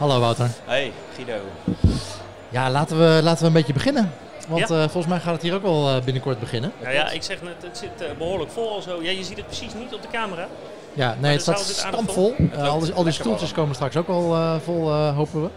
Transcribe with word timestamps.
Hallo 0.00 0.20
Wouter. 0.20 0.48
Hey, 0.64 0.92
Guido. 1.14 1.38
Ja, 2.48 2.70
laten 2.70 2.98
we, 2.98 3.20
laten 3.22 3.40
we 3.40 3.46
een 3.46 3.52
beetje 3.52 3.72
beginnen. 3.72 4.10
Want 4.48 4.68
Ja. 4.68 4.74
eh, 4.74 4.80
volgens 4.80 5.06
mij 5.06 5.20
gaat 5.20 5.32
het 5.32 5.42
hier 5.42 5.54
ook 5.54 5.62
wel 5.62 5.88
eh, 5.88 6.02
binnenkort 6.04 6.40
beginnen. 6.40 6.72
Nou 6.82 6.94
ja, 6.94 7.10
ik 7.10 7.22
zeg 7.22 7.42
net, 7.42 7.54
het 7.62 7.78
zit 7.78 8.00
eh, 8.00 8.16
behoorlijk 8.18 8.50
vol 8.50 8.70
al 8.70 8.82
zo. 8.82 9.02
Ja, 9.02 9.10
je 9.10 9.24
ziet 9.24 9.36
het 9.36 9.46
precies 9.46 9.74
niet 9.74 9.94
op 9.94 10.02
de 10.02 10.08
camera. 10.12 10.46
Ja, 10.92 11.16
nee, 11.20 11.32
het 11.32 11.40
staat 11.42 11.58
stampvol. 11.58 12.34
vol. 12.38 12.62
Al, 12.64 12.78
die, 12.80 12.92
al 12.92 13.02
die 13.02 13.12
stoeltjes 13.12 13.52
komen 13.52 13.74
straks 13.74 13.96
ook 13.96 14.08
al 14.08 14.60
vol, 14.60 14.92
hopen 14.94 15.42
we. 15.42 15.48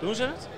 Doen 0.00 0.14
ze 0.14 0.22
het? 0.22 0.48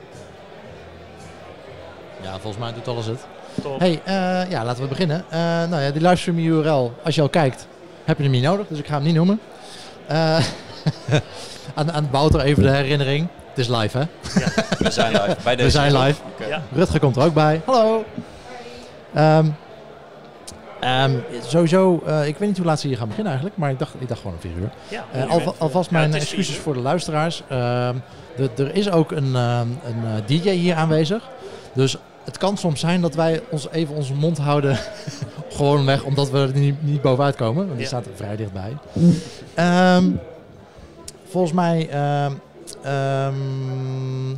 Ja, 2.23 2.31
volgens 2.39 2.57
mij 2.63 2.73
doet 2.73 2.89
alles 2.89 3.07
het. 3.07 3.21
Top. 3.63 3.79
Hey, 3.79 4.01
ja, 4.49 4.65
laten 4.65 4.83
we 4.83 4.89
beginnen. 4.89 5.25
Nou 5.71 5.83
ja, 5.83 5.91
die 5.91 6.03
livestream 6.03 6.39
URL, 6.39 6.93
als 7.05 7.15
je 7.15 7.21
al 7.21 7.29
kijkt, 7.29 7.67
heb 8.05 8.17
je 8.17 8.23
hem 8.23 8.33
niet 8.33 8.43
nodig, 8.43 8.67
dus 8.69 8.79
ik 8.79 8.87
ga 8.87 8.95
hem 8.95 9.03
niet 9.03 9.15
noemen. 9.15 9.41
Eh, 10.09 10.45
aan, 11.75 11.93
aan 11.93 12.09
Wouter 12.11 12.41
even 12.41 12.63
de 12.63 12.71
herinnering. 12.71 13.29
Het 13.49 13.59
is 13.59 13.69
live, 13.77 13.99
hè? 13.99 14.05
We 14.79 14.91
zijn 14.91 15.13
live. 15.13 15.37
Bij 15.45 15.57
deze 15.57 15.67
We 15.67 15.71
zijn 15.71 15.97
live. 15.99 16.21
Ja. 16.49 16.63
Rutger 16.73 17.01
komt 17.01 17.17
er 17.17 17.23
ook 17.23 17.35
bij. 17.35 17.61
Hallo. 17.65 18.05
Ehm, 19.15 19.47
ehm, 20.81 21.13
sowieso, 21.47 22.03
eh, 22.07 22.27
ik 22.27 22.37
weet 22.37 22.49
niet 22.49 22.57
hoe 22.57 22.67
laat 22.67 22.81
ze 22.81 22.87
hier 22.87 22.97
gaan 22.97 23.07
beginnen 23.09 23.33
eigenlijk, 23.33 23.61
maar 23.61 23.71
ik 23.71 23.79
dacht, 23.79 23.95
ik 23.99 24.09
dacht 24.09 24.21
gewoon 24.21 24.37
om 24.37 24.41
vier 24.51 24.63
uur. 24.63 24.71
Ja, 24.89 25.05
Eh, 25.13 25.47
alvast 25.59 25.91
Ja, 25.91 25.99
mijn 25.99 26.15
excuses 26.15 26.55
vier 26.55 26.63
voor 26.63 26.75
de 26.75 26.81
luisteraars. 26.81 27.43
Ehm, 27.49 27.95
de- 28.37 28.51
er 28.57 28.75
is 28.75 28.91
ook 28.91 29.11
een, 29.13 29.35
ehm, 29.37 29.69
een 29.85 30.23
DJ 30.27 30.51
hier 30.51 30.75
aanwezig. 30.75 31.23
Dus 31.75 31.97
het 32.25 32.39
kan 32.39 32.57
soms 32.57 32.81
zijn 32.81 33.01
dat 33.01 33.15
wij 33.15 33.43
ons 33.51 33.69
even 33.71 33.95
onze 33.95 34.15
mond 34.15 34.39
houden. 34.39 34.79
gewoon 35.59 35.85
weg, 35.85 36.03
omdat 36.05 36.31
we 36.31 36.39
er 36.39 36.59
niet, 36.59 36.83
niet 36.83 37.03
bovenuit 37.03 37.37
komen. 37.37 37.67
Want 37.67 37.79
die 37.79 37.87
staat 37.87 38.07
er 38.07 38.13
vrij 38.15 38.37
dichtbij. 38.37 38.77
Ehm, 39.55 40.11
volgens 41.29 41.53
mij. 41.53 41.89
ehm, 41.91 42.33
ehm, 42.83 44.31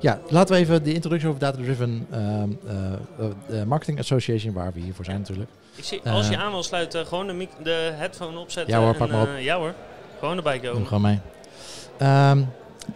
ja, 0.00 0.20
laten 0.28 0.54
we 0.54 0.60
even 0.60 0.82
de 0.84 0.94
introductie 0.94 1.28
over 1.28 1.40
Data 1.40 1.56
Driven 1.56 2.06
eh, 2.10 2.42
eh, 3.60 3.66
Marketing 3.66 3.98
Association, 3.98 4.52
waar 4.54 4.72
we 4.72 4.80
hiervoor 4.80 5.04
zijn 5.04 5.18
natuurlijk. 5.18 5.50
Ik 5.74 5.84
zie, 5.84 6.00
als 6.04 6.28
je 6.28 6.34
eh, 6.34 6.42
aan 6.42 6.50
wil 6.50 6.62
sluiten, 6.62 7.06
gewoon 7.06 7.26
de, 7.26 7.48
de 7.62 7.92
headphone 7.94 8.38
opzetten. 8.38 8.74
Ja 8.74 8.80
hoor, 8.80 8.92
en, 8.92 8.96
pak 8.96 9.10
maar 9.10 9.22
op. 9.22 9.28
ja 9.38 9.56
hoor, 9.56 9.74
gewoon 10.18 10.36
erbij 10.36 10.60
Doe 10.60 10.70
komen. 10.70 10.86
gewoon 10.86 11.02
mee. 11.02 11.18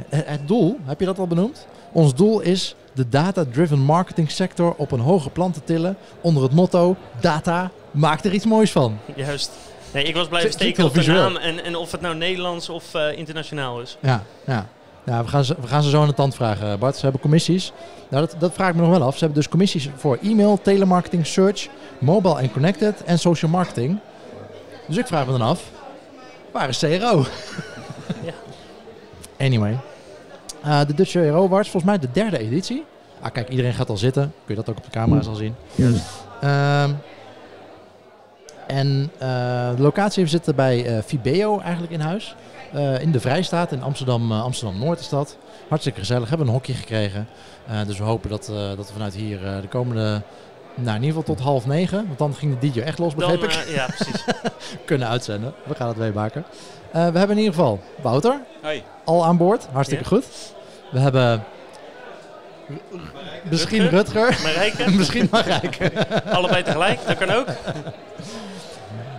Het, 0.08 0.26
het 0.26 0.48
doel, 0.48 0.78
heb 0.84 1.00
je 1.00 1.06
dat 1.06 1.18
al 1.18 1.26
benoemd? 1.26 1.66
Ons 1.92 2.14
doel 2.14 2.40
is 2.40 2.74
de 2.92 3.08
data-driven 3.08 3.78
marketing 3.78 4.30
sector 4.30 4.74
op 4.76 4.92
een 4.92 5.00
hoger 5.00 5.30
plan 5.30 5.52
te 5.52 5.64
tillen 5.64 5.96
onder 6.20 6.42
het 6.42 6.52
motto 6.52 6.96
data 7.20 7.70
maakt 7.90 8.24
er 8.24 8.32
iets 8.32 8.46
moois 8.46 8.72
van. 8.72 8.98
Juist. 9.14 9.50
Nee, 9.92 10.04
ik 10.04 10.14
was 10.14 10.28
blijven 10.28 10.52
steken 10.52 10.84
op 10.84 10.94
de 10.94 11.06
naam 11.06 11.36
en, 11.36 11.64
en 11.64 11.76
of 11.76 11.92
het 11.92 12.00
nou 12.00 12.14
Nederlands 12.14 12.68
of 12.68 12.94
eh, 12.94 13.18
internationaal 13.18 13.80
is. 13.80 13.96
Ja, 14.00 14.22
ja. 14.46 14.68
ja 15.04 15.22
we, 15.22 15.28
gaan 15.28 15.44
ze, 15.44 15.56
we 15.60 15.66
gaan 15.66 15.82
ze 15.82 15.90
zo 15.90 16.00
aan 16.00 16.06
de 16.08 16.14
tand 16.14 16.34
vragen, 16.34 16.78
Bart. 16.78 16.96
Ze 16.96 17.02
hebben 17.02 17.20
commissies. 17.20 17.72
Nou, 18.08 18.26
dat, 18.26 18.40
dat 18.40 18.52
vraag 18.52 18.68
ik 18.68 18.74
me 18.74 18.80
nog 18.80 18.90
wel 18.90 19.02
af. 19.02 19.12
Ze 19.12 19.18
hebben 19.18 19.38
dus 19.38 19.48
commissies 19.48 19.88
voor 19.96 20.18
e-mail, 20.22 20.58
telemarketing, 20.62 21.26
search, 21.26 21.68
mobile 21.98 22.38
en 22.38 22.52
connected 22.52 23.04
en 23.04 23.18
social 23.18 23.50
marketing. 23.50 23.98
Dus 24.86 24.96
ik 24.96 25.06
vraag 25.06 25.26
me 25.26 25.32
dan 25.32 25.42
af, 25.42 25.70
waar 26.52 26.68
is 26.68 26.78
CRO? 26.78 27.24
Ja. 28.24 28.32
Anyway. 29.38 29.78
Eh, 30.62 30.80
de 30.86 30.94
Dutch 30.94 31.16
Awards, 31.16 31.70
volgens 31.70 31.92
mij 31.92 31.98
de 31.98 32.08
derde 32.12 32.38
editie. 32.38 32.84
Ah, 33.20 33.32
kijk, 33.32 33.48
iedereen 33.48 33.74
gaat 33.74 33.88
al 33.88 33.96
zitten. 33.96 34.22
Kun 34.22 34.54
je 34.54 34.62
dat 34.62 34.68
ook 34.70 34.76
op 34.76 34.84
de 34.84 34.90
camera's 34.90 35.26
al 35.26 35.34
zien. 35.34 35.54
Ehm, 36.40 36.90
en 38.66 39.10
eh, 39.18 39.76
de 39.76 39.82
locatie 39.82 40.26
zitten 40.26 40.54
bij 40.54 40.86
eh 40.86 41.02
Fibeo 41.02 41.60
eigenlijk 41.60 41.92
in 41.92 42.00
huis. 42.00 42.34
Eh, 42.72 43.00
in 43.00 43.12
de 43.12 43.20
Vrijstaat 43.20 43.72
in 43.72 43.82
Amsterdam, 43.82 44.32
Amsterdam 44.32 44.78
Noord 44.78 45.00
is 45.00 45.08
dat. 45.08 45.36
Hartstikke 45.68 45.98
gezellig. 45.98 46.28
Hebben 46.28 46.46
een 46.46 46.52
hokje 46.52 46.74
gekregen. 46.74 47.26
Eh, 47.66 47.86
dus 47.86 47.98
we 47.98 48.04
hopen 48.04 48.30
dat, 48.30 48.48
eh, 48.48 48.56
dat 48.56 48.86
we 48.86 48.92
vanuit 48.92 49.14
hier 49.14 49.46
eh, 49.46 49.60
de 49.60 49.68
komende, 49.68 50.22
nou 50.74 50.96
in 50.96 51.02
ieder 51.02 51.18
geval 51.20 51.34
tot 51.34 51.44
half 51.44 51.66
negen, 51.66 52.04
want 52.06 52.18
dan 52.18 52.34
ging 52.34 52.58
de 52.58 52.70
DJ 52.70 52.80
echt 52.80 52.98
los, 52.98 53.14
Dan, 53.14 53.30
begreep 53.30 53.50
ik, 53.50 53.56
eh, 53.66 53.74
ja, 53.74 53.86
precies. 53.86 54.24
kunnen 54.84 55.08
uitzenden. 55.08 55.54
We 55.64 55.74
gaan 55.74 55.88
het 55.88 55.96
meemaken. 55.96 56.44
Eh, 56.92 57.06
we 57.08 57.18
hebben 57.18 57.36
in 57.36 57.42
ieder 57.42 57.54
geval 57.54 57.80
Wouter 58.02 58.40
Hoi. 58.62 58.82
al 59.04 59.24
aan 59.24 59.36
boord. 59.36 59.66
Hartstikke 59.72 60.04
Ja. 60.04 60.08
goed. 60.10 60.24
We 60.92 60.98
hebben 60.98 61.44
misschien 63.50 63.88
Rutger, 63.88 64.38
Marijke, 64.42 64.90
misschien 64.98 65.28
Marijke. 65.30 65.92
allebei 66.30 66.62
tegelijk, 66.62 66.98
dat 67.06 67.16
kan 67.18 67.30
ook. 67.30 67.46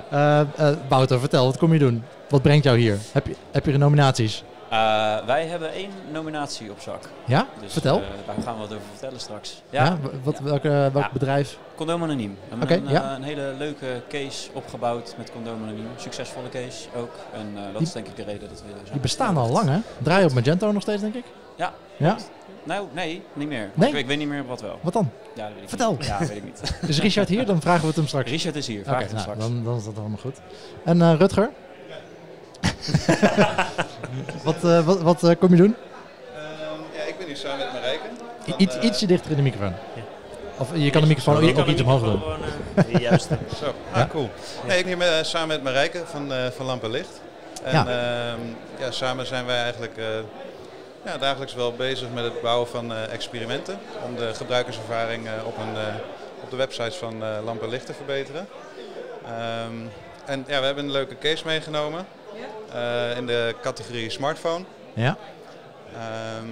Eh, 0.10 0.40
eh, 0.40 0.78
Wouter, 0.88 1.20
vertel, 1.20 1.46
wat 1.46 1.58
kom 1.58 1.74
je 1.74 1.80
doen? 1.80 2.04
Wat 2.30 2.42
brengt 2.42 2.64
jou 2.64 2.78
hier? 2.78 2.98
Heb 3.12 3.28
je, 3.28 3.36
heb 3.52 3.66
je 3.66 3.78
nominaties? 3.78 4.44
Eh, 4.74 5.26
wij 5.26 5.46
hebben 5.48 5.72
één 5.74 5.90
nominatie 6.12 6.72
op 6.72 6.80
zak. 6.80 7.10
Ja? 7.26 7.48
Dus, 7.62 7.72
vertel. 7.74 7.98
eh, 7.98 8.04
daar 8.26 8.36
gaan 8.44 8.54
we 8.54 8.60
wat 8.60 8.70
over 8.74 8.86
vertellen 8.92 9.20
straks. 9.20 9.62
ja. 9.70 9.84
Ja, 9.86 9.98
wat, 10.24 10.40
welke, 10.40 10.70
welk 10.70 10.94
Ja. 11.06 11.10
bedrijf? 11.14 11.58
Condoom 11.76 12.04
Anoniem. 12.04 12.38
We 12.50 12.56
hebben 12.58 12.78
een, 12.88 12.92
ja. 12.94 13.04
eh, 13.10 13.16
een 13.16 13.24
hele 13.24 13.56
leuke 13.58 14.02
case 14.10 14.50
opgebouwd 14.54 15.16
met 15.18 15.32
Condoom 15.32 15.64
Anoniem. 15.64 15.86
Succesvolle 15.96 16.50
case 16.50 16.88
ook. 16.96 17.12
En 17.34 17.54
dat 17.56 17.74
Die- 17.78 17.82
is 17.88 17.92
denk 17.92 18.08
ik 18.08 18.16
de 18.16 18.24
reden 18.24 18.50
dat 18.50 18.62
we 18.62 18.68
zijn. 18.68 18.92
Die 18.92 19.02
bestaan 19.02 19.38
al 19.38 19.50
lang, 19.50 19.70
hè? 19.70 19.78
Draai 20.04 20.26
op 20.26 20.34
Magento 20.34 20.72
nog 20.72 20.82
steeds, 20.82 21.02
denk 21.02 21.16
ik? 21.16 21.26
Ja. 21.56 21.74
Ja? 21.98 22.16
Nou, 22.64 22.88
nee, 22.94 23.24
niet 23.34 23.48
meer. 23.48 23.70
Nee? 23.74 23.90
Ik, 23.90 23.96
ik 23.96 24.06
weet 24.08 24.18
niet 24.18 24.28
meer 24.28 24.46
wat 24.46 24.62
wel. 24.62 24.80
Wat 24.82 24.94
dan? 24.94 25.10
Ja, 25.36 25.44
dat 25.46 25.54
weet 25.54 25.64
ik 25.64 25.70
Vertel. 25.70 25.92
Niet. 25.92 26.06
Ja, 26.06 26.20
weet 26.20 26.30
ik 26.36 26.44
niet. 26.44 26.76
Is 26.90 27.00
Richard 27.00 27.30
hier? 27.30 27.46
Dan 27.46 27.62
vragen 27.62 27.82
we 27.82 27.88
het 27.88 27.96
hem 27.96 28.08
straks. 28.08 28.30
Richard 28.30 28.56
is 28.56 28.68
hier. 28.68 28.80
Oké, 28.80 28.88
Vraag 28.90 29.00
het 29.02 29.08
hem 29.12 29.16
nou, 29.20 29.30
straks. 29.30 29.54
dan, 29.54 29.64
dan 29.64 29.78
is 29.78 29.84
dat 29.86 29.98
allemaal 29.98 30.18
goed. 30.18 30.38
En 30.86 31.18
Rutger? 31.18 31.50
wat 34.44 34.56
wat, 34.62 34.84
wat, 34.86 35.02
wat 35.02 35.24
eh, 35.24 35.36
kom 35.40 35.50
je 35.50 35.56
doen? 35.56 35.76
Ehm, 36.36 36.44
ja, 36.98 37.02
ik 37.08 37.18
ben 37.18 37.28
hier 37.28 37.38
samen 37.38 37.58
met 37.58 37.74
Marijke. 37.74 38.04
Iets, 38.58 38.76
eh, 38.78 38.84
ietsje 38.84 39.06
dichter 39.06 39.32
in 39.32 39.38
de 39.38 39.44
microfoon. 39.44 39.74
Ja. 39.96 40.02
Of 40.58 40.70
je 40.74 40.90
kan 40.90 41.02
de 41.02 41.08
microfoon 41.08 41.58
ook, 41.58 41.68
iets 41.68 41.82
omhoog 41.82 42.02
doen. 42.04 42.22
eh, 42.76 43.00
juist. 43.00 43.28
Zo, 43.60 43.66
ah, 43.66 43.98
Ja. 43.98 44.08
cool. 44.08 44.30
Nee, 44.68 44.78
ik 44.78 44.86
ben 44.86 44.98
hier 44.98 44.98
met, 44.98 45.08
eh, 45.08 45.24
samen 45.24 45.48
met 45.48 45.64
Marijke 45.64 46.02
van, 46.06 46.34
eh 46.34 46.46
van 46.56 46.66
Lampen 46.66 46.90
Licht. 46.92 47.22
En 47.64 47.74
Ja. 47.74 47.86
ja. 47.90 48.36
ja, 48.80 48.92
samen 48.92 49.26
zijn 49.26 49.46
wij 49.46 49.62
eigenlijk 49.62 49.98
eh, 49.98 50.06
ja, 51.06 51.18
dagelijks 51.18 51.54
wel 51.54 51.74
bezig 51.74 52.08
met 52.14 52.24
het 52.24 52.42
bouwen 52.42 52.68
van 52.68 52.92
eh, 52.94 53.12
experimenten. 53.14 53.80
Om 54.06 54.16
de 54.16 54.34
gebruikerservaring 54.34 55.28
eh, 55.28 55.32
op, 55.46 55.58
een, 55.58 55.76
eh, 55.76 55.94
op 56.44 56.50
de 56.50 56.56
websites 56.56 56.96
van 56.96 57.24
eh 57.24 57.30
Lampen 57.46 57.70
Licht 57.70 57.86
te 57.86 57.94
verbeteren. 57.94 58.48
Ehm, 59.26 59.74
en 60.26 60.44
ja, 60.48 60.60
we 60.60 60.66
hebben 60.66 60.84
een 60.86 60.92
leuke 60.92 61.18
case 61.18 61.44
meegenomen. 61.46 62.06
Eh, 62.74 63.18
in 63.18 63.26
de 63.26 63.56
categorie 63.62 64.10
smartphone. 64.10 64.66
Ja. 64.94 65.18
Ehm, 65.94 66.48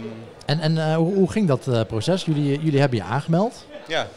En, 0.46 0.60
en 0.60 0.78
eh, 0.78 0.96
hoe, 0.96 1.14
hoe 1.14 1.32
ging 1.32 1.48
dat 1.48 1.68
eh, 1.68 1.82
proces? 1.88 2.26
Jullie, 2.26 2.60
jullie 2.60 2.80
hebben 2.80 2.98
je 2.98 3.04
aangemeld. 3.04 3.66
ja, 3.88 4.08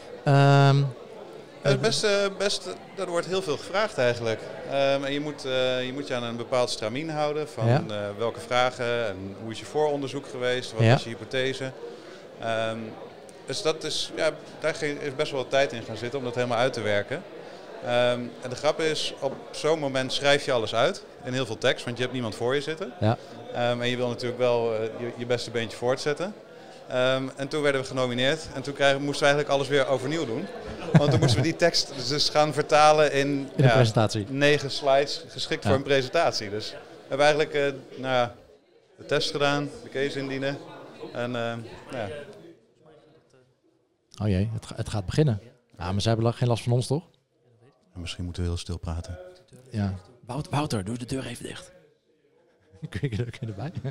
Het 1.61 1.73
is 1.73 1.79
best, 1.79 2.07
best, 2.37 2.67
er 2.97 3.09
wordt 3.09 3.27
heel 3.27 3.41
veel 3.41 3.57
gevraagd 3.57 3.97
eigenlijk. 3.97 4.39
Ehm, 4.71 5.03
en 5.03 5.13
je 5.13 5.19
moet, 5.21 5.41
je 5.81 5.91
moet 5.93 6.07
je 6.07 6.13
aan 6.15 6.23
een 6.23 6.35
bepaald 6.37 6.69
stramien 6.69 7.09
houden 7.09 7.47
van 7.49 7.67
Ja. 7.67 7.83
welke 8.17 8.39
vragen 8.39 9.07
en 9.07 9.35
hoe 9.41 9.51
is 9.51 9.59
je 9.59 9.65
vooronderzoek 9.65 10.25
geweest, 10.27 10.73
wat 10.73 10.83
Ja. 10.83 10.93
is 10.95 11.03
je 11.03 11.09
hypothese. 11.09 11.71
Dus 13.45 13.61
dat 13.61 13.83
is, 13.83 14.11
ja, 14.15 14.29
daar 14.59 14.75
is 14.81 15.15
best 15.15 15.31
wel 15.31 15.41
wat 15.41 15.49
tijd 15.49 15.71
in 15.73 15.83
gaan 15.83 15.97
zitten 15.97 16.19
om 16.19 16.25
dat 16.25 16.35
helemaal 16.35 16.57
uit 16.57 16.73
te 16.73 16.81
werken. 16.81 17.23
Ehm, 17.85 18.19
en 18.41 18.49
de 18.49 18.55
grap 18.55 18.79
is, 18.79 19.13
op 19.19 19.33
zo'n 19.51 19.79
moment 19.79 20.13
schrijf 20.13 20.45
je 20.45 20.51
alles 20.51 20.75
uit 20.75 21.03
in 21.23 21.33
heel 21.33 21.45
veel 21.45 21.57
tekst, 21.57 21.85
want 21.85 21.95
je 21.97 22.01
hebt 22.03 22.13
niemand 22.13 22.35
voor 22.35 22.55
je 22.55 22.61
zitten. 22.61 22.93
Ja. 22.99 23.17
Ehm, 23.53 23.81
en 23.81 23.89
je 23.89 23.95
wil 23.97 24.07
natuurlijk 24.07 24.39
wel 24.39 24.73
eh, 24.75 24.79
je, 24.99 25.11
je 25.17 25.25
beste 25.25 25.51
beentje 25.51 25.77
voortzetten. 25.77 26.33
Ehm, 26.87 27.27
en 27.35 27.47
toen 27.47 27.61
werden 27.61 27.81
we 27.81 27.87
genomineerd 27.87 28.47
en 28.53 28.61
toen 28.61 28.73
krijgen, 28.73 29.01
moesten 29.01 29.19
we 29.27 29.33
eigenlijk 29.33 29.55
alles 29.55 29.67
weer 29.67 29.87
overnieuw 29.87 30.25
doen. 30.25 30.45
Want 30.93 31.11
toen 31.11 31.19
moesten 31.19 31.37
we 31.37 31.43
die 31.47 31.55
tekst 31.55 32.09
dus 32.09 32.29
gaan 32.29 32.53
vertalen 32.53 33.11
in, 33.13 33.27
in 33.27 33.49
de 33.55 33.63
ja, 33.63 33.73
presentatie. 33.73 34.25
negen 34.29 34.71
slides 34.71 35.23
geschikt 35.27 35.63
Ja. 35.63 35.69
voor 35.69 35.77
een 35.77 35.83
presentatie. 35.83 36.49
Dus 36.49 36.71
we 36.71 36.77
hebben 37.07 37.25
eigenlijk 37.25 37.55
eh, 37.55 37.99
nou, 38.01 38.29
de 38.97 39.05
test 39.05 39.31
gedaan, 39.31 39.69
de 39.83 39.89
case 39.89 40.19
indienen. 40.19 40.57
En 41.13 41.35
eh, 41.35 41.53
ja, 41.91 42.07
Oh 44.21 44.27
jee, 44.27 44.49
het, 44.53 44.65
het 44.75 44.89
gaat 44.89 45.05
beginnen. 45.05 45.41
Ja, 45.77 45.91
maar 45.91 46.01
ze 46.01 46.07
hebben 46.07 46.33
geen 46.33 46.47
last 46.47 46.63
van 46.63 46.71
ons, 46.71 46.87
toch? 46.87 47.03
Misschien 48.01 48.23
moeten 48.25 48.43
we 48.43 48.49
heel 48.49 48.57
stil 48.57 48.77
praten. 48.77 49.17
Ja. 49.71 49.93
Wout, 50.25 50.49
Wouter, 50.49 50.83
doe 50.83 50.97
de 50.97 51.05
deur 51.05 51.25
even 51.25 51.45
dicht. 51.45 51.71
Kun 52.89 53.09
je, 53.09 53.27
je 53.39 53.45
erbij? 53.47 53.71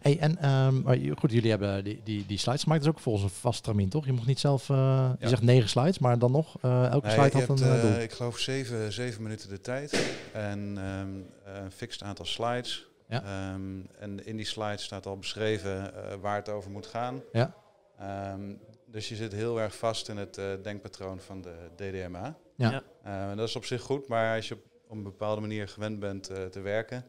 hey, 0.00 0.18
en 0.18 0.38
ehm, 0.38 0.92
je- 0.92 1.16
goed, 1.18 1.32
jullie 1.32 1.50
hebben 1.50 1.84
die, 1.84 2.00
die, 2.04 2.26
die 2.26 2.38
slides 2.38 2.62
gemaakt. 2.62 2.80
Dat 2.84 2.90
is 2.92 2.96
ook 2.96 3.02
volgens 3.02 3.24
een 3.24 3.30
vast 3.38 3.62
termijn, 3.62 3.88
toch? 3.88 4.06
Je 4.06 4.12
mocht 4.12 4.26
niet 4.26 4.40
zelf, 4.40 4.70
eh, 4.70 5.10
je 5.18 5.28
zegt 5.28 5.42
negen 5.42 5.68
slides, 5.68 5.98
maar 5.98 6.18
dan 6.18 6.30
nog, 6.32 6.56
eh, 6.60 6.86
elke 6.90 7.06
Nee, 7.06 7.16
slide 7.16 7.38
had 7.38 7.46
hebt, 7.48 7.60
een 7.60 7.72
eh, 7.72 7.82
doel. 7.82 8.00
ik 8.00 8.12
geloof 8.12 8.38
zeven, 8.38 8.92
zeven 8.92 9.22
minuten 9.22 9.48
de 9.48 9.60
tijd 9.60 10.16
en 10.32 10.78
ehm, 10.78 11.54
een 11.62 11.70
fixed 11.72 12.02
aantal 12.02 12.24
slides. 12.24 12.86
Ja. 13.08 13.22
Ehm, 13.22 13.80
en 13.98 14.26
in 14.26 14.36
die 14.36 14.46
slides 14.46 14.84
staat 14.84 15.06
al 15.06 15.16
beschreven 15.18 15.94
eh, 16.10 16.14
waar 16.20 16.36
het 16.36 16.48
over 16.48 16.70
moet 16.70 16.86
gaan. 16.86 17.22
Ja. 17.32 17.54
Dus 18.90 19.08
je 19.08 19.14
zit 19.16 19.32
heel 19.32 19.60
erg 19.60 19.76
vast 19.76 20.08
in 20.08 20.16
het 20.16 20.38
eh, 20.38 20.46
denkpatroon 20.62 21.20
van 21.20 21.40
de 21.42 21.54
DDMA. 21.76 22.36
Ja. 22.56 22.82
Eh, 23.02 23.30
en 23.30 23.36
dat 23.36 23.48
is 23.48 23.56
op 23.56 23.64
zich 23.64 23.82
goed, 23.82 24.08
maar 24.08 24.36
als 24.36 24.48
je 24.48 24.54
op 24.54 24.90
een 24.90 25.02
bepaalde 25.02 25.40
manier 25.40 25.68
gewend 25.68 26.00
bent 26.00 26.28
eh, 26.28 26.44
te 26.44 26.60
werken, 26.60 27.04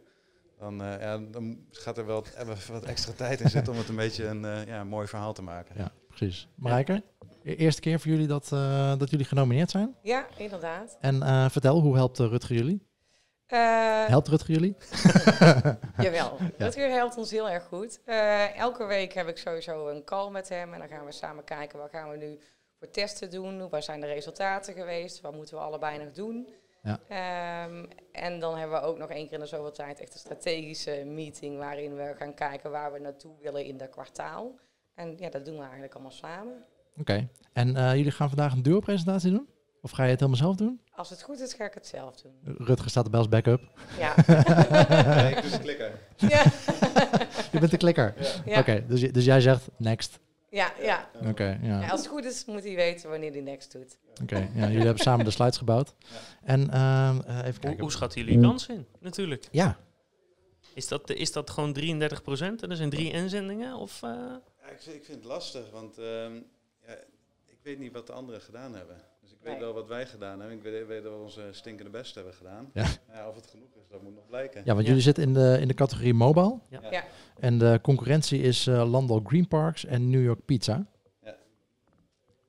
dan, 0.59 0.83
eh, 0.83 1.01
ja, 1.01 1.17
dan 1.17 1.59
gaat 1.71 1.97
er 1.97 2.05
wel 2.05 2.23
even 2.37 2.73
wat 2.79 2.83
extra 2.85 3.13
tijd 3.13 3.39
in 3.41 3.49
zitten 3.49 3.73
om 3.73 3.79
het 3.79 3.89
een 3.89 3.95
beetje 3.95 4.25
een 4.25 4.45
eh, 4.45 4.65
ja, 4.67 4.83
mooi 4.83 5.07
verhaal 5.07 5.33
te 5.33 5.41
maken. 5.41 5.75
Ja, 5.77 5.91
precies. 6.07 6.47
Marijke, 6.55 7.03
e- 7.43 7.53
eerste 7.53 7.81
keer 7.81 7.99
voor 7.99 8.11
jullie 8.11 8.27
dat, 8.27 8.51
eh, 8.51 8.97
dat 8.97 9.09
jullie 9.09 9.25
genomineerd 9.25 9.69
zijn. 9.71 9.95
Ja, 10.01 10.27
inderdaad. 10.37 10.97
En 10.99 11.21
eh, 11.23 11.49
vertel, 11.49 11.81
hoe 11.81 11.95
helpt 11.95 12.17
Rutger 12.17 12.55
jullie? 12.55 12.87
Eh, 13.49 14.05
Helpt 14.05 14.27
Rutger 14.27 14.51
jullie? 14.53 14.75
Jawel, 16.05 16.37
Ja. 16.57 16.65
Rutger 16.65 16.89
helpt 16.89 17.17
ons 17.17 17.31
heel 17.31 17.49
erg 17.49 17.63
goed. 17.63 17.99
Eh, 18.05 18.57
elke 18.57 18.85
week 18.85 19.13
heb 19.13 19.27
ik 19.27 19.37
sowieso 19.37 19.87
een 19.87 20.03
call 20.03 20.29
met 20.31 20.49
hem 20.49 20.73
en 20.73 20.79
dan 20.79 20.87
gaan 20.87 21.05
we 21.05 21.11
samen 21.11 21.43
kijken 21.43 21.79
wat 21.79 21.89
gaan 21.89 22.09
we 22.09 22.17
nu 22.17 22.39
voor 22.79 22.89
testen 22.89 23.29
doen, 23.29 23.69
waar 23.69 23.83
zijn 23.83 23.99
de 24.01 24.07
resultaten 24.07 24.73
geweest, 24.73 25.21
wat 25.21 25.33
moeten 25.33 25.55
we 25.55 25.61
allebei 25.63 25.97
nog 25.97 26.11
doen. 26.11 26.47
Ja. 26.83 26.99
Ehm, 27.07 27.85
en 28.11 28.39
dan 28.39 28.57
hebben 28.57 28.81
we 28.81 28.85
ook 28.87 28.97
nog 28.97 29.09
één 29.09 29.23
keer 29.25 29.33
in 29.33 29.39
de 29.39 29.45
zoveel 29.45 29.71
tijd 29.71 29.99
echt 29.99 30.13
een 30.13 30.19
strategische 30.19 31.03
meeting 31.05 31.57
waarin 31.57 31.95
we 31.95 32.13
gaan 32.17 32.33
kijken 32.33 32.71
waar 32.71 32.91
we 32.91 32.99
naartoe 32.99 33.35
willen 33.41 33.65
in 33.65 33.77
dat 33.77 33.89
kwartaal. 33.89 34.59
En 34.95 35.15
ja, 35.17 35.29
dat 35.29 35.45
doen 35.45 35.55
we 35.55 35.61
eigenlijk 35.63 35.93
allemaal 35.93 36.11
samen. 36.11 36.65
Oké. 36.99 37.27
En 37.53 37.75
eh, 37.75 37.95
jullie 37.95 38.11
gaan 38.11 38.27
vandaag 38.29 38.53
een 38.53 38.63
duo-presentatie 38.63 39.31
doen? 39.31 39.49
Of 39.81 39.91
ga 39.91 40.03
je 40.03 40.09
het 40.09 40.19
helemaal 40.19 40.41
zelf 40.41 40.55
doen? 40.55 40.81
Als 40.95 41.09
het 41.09 41.21
goed 41.21 41.39
is, 41.39 41.53
ga 41.53 41.65
ik 41.65 41.73
het 41.73 41.87
zelf 41.87 42.21
doen. 42.21 42.31
Rutger 42.57 42.89
staat 42.89 43.03
erbij 43.03 43.19
als 43.19 43.29
backup. 43.29 43.61
Ja. 43.97 44.13
Nee, 45.23 45.35
ik 45.35 45.41
dus 45.41 45.59
klikken. 45.59 45.91
ja. 46.15 46.43
Je 47.51 47.59
bent 47.59 47.71
de 47.71 47.77
klikker. 47.77 48.13
Ja. 48.45 48.59
Oké, 48.59 48.85
dus, 48.87 49.01
dus 49.11 49.25
jij 49.25 49.41
zegt 49.41 49.67
next. 49.77 50.19
ja, 50.49 50.71
ja. 50.81 51.09
Oké, 51.25 51.59
ja. 51.61 51.79
Ja, 51.81 51.89
als 51.89 51.99
het 51.99 52.09
goed 52.09 52.25
is, 52.25 52.45
moet 52.45 52.63
hij 52.63 52.75
weten 52.75 53.09
wanneer 53.09 53.31
hij 53.31 53.41
next 53.41 53.71
doet. 53.71 53.97
Oké, 54.21 54.37
ja, 54.53 54.67
jullie 54.67 54.85
hebben 54.85 55.03
samen 55.03 55.25
de 55.25 55.31
slides 55.31 55.57
gebouwd. 55.57 55.93
En 56.43 56.69
ehm, 56.69 57.19
eh, 57.25 57.35
even 57.37 57.43
Hoe, 57.51 57.59
kijken. 57.59 57.79
hoe 57.81 57.91
schatten 57.91 58.23
jullie 58.25 58.41
kans 58.41 58.67
in? 58.67 58.85
Natuurlijk. 58.99 59.47
Ja, 59.51 59.77
Is 60.73 60.87
dat, 60.87 61.09
is 61.09 61.31
dat 61.31 61.49
gewoon 61.49 61.73
33 61.73 62.21
procent 62.21 62.63
en 62.63 62.69
er 62.69 62.75
zijn 62.75 62.89
drie 62.89 63.11
inzendingen? 63.11 63.75
Of, 63.75 64.03
eh, 64.03 64.09
Ja, 64.09 64.67
ik, 64.71 64.81
vind, 64.81 64.95
ik 64.95 65.05
vind 65.05 65.17
het 65.17 65.25
lastig, 65.27 65.71
want 65.71 65.97
ehm, 65.97 66.33
weet 67.69 67.79
niet 67.79 67.93
wat 67.93 68.07
de 68.07 68.13
anderen 68.13 68.41
gedaan 68.41 68.75
hebben. 68.75 68.95
Dus 69.21 69.31
ik 69.31 69.37
weet 69.41 69.51
Nee. 69.53 69.61
wel 69.61 69.73
wat 69.73 69.87
wij 69.87 70.05
gedaan 70.07 70.39
hebben. 70.39 70.57
Ik 70.57 70.63
weet, 70.63 70.87
weet 70.87 71.03
dat 71.03 71.11
we 71.13 71.19
onze 71.19 71.47
stinkende 71.51 71.91
best 71.91 72.15
hebben 72.15 72.33
gedaan. 72.33 72.71
Ja. 72.73 73.27
of 73.27 73.35
het 73.35 73.47
genoeg 73.47 73.75
is, 73.75 73.87
dat 73.89 74.01
moet 74.01 74.15
nog 74.15 74.27
blijken. 74.27 74.61
ja 74.65 74.71
want 74.73 74.79
Ja. 74.81 74.87
jullie 74.87 75.01
zitten 75.03 75.23
in 75.23 75.33
de, 75.33 75.57
in 75.61 75.67
de 75.67 75.73
categorie 75.73 76.13
mobile. 76.13 76.59
Ja. 76.69 76.81
Ja. 76.91 77.03
En 77.39 77.57
de 77.57 77.79
concurrentie 77.81 78.41
is 78.41 78.67
eh 78.67 78.89
Landal 78.89 79.21
Green 79.23 79.47
Parks 79.47 79.85
en 79.85 80.09
New 80.09 80.23
York 80.23 80.45
Pizza. 80.45 80.85
Ja. 81.21 81.35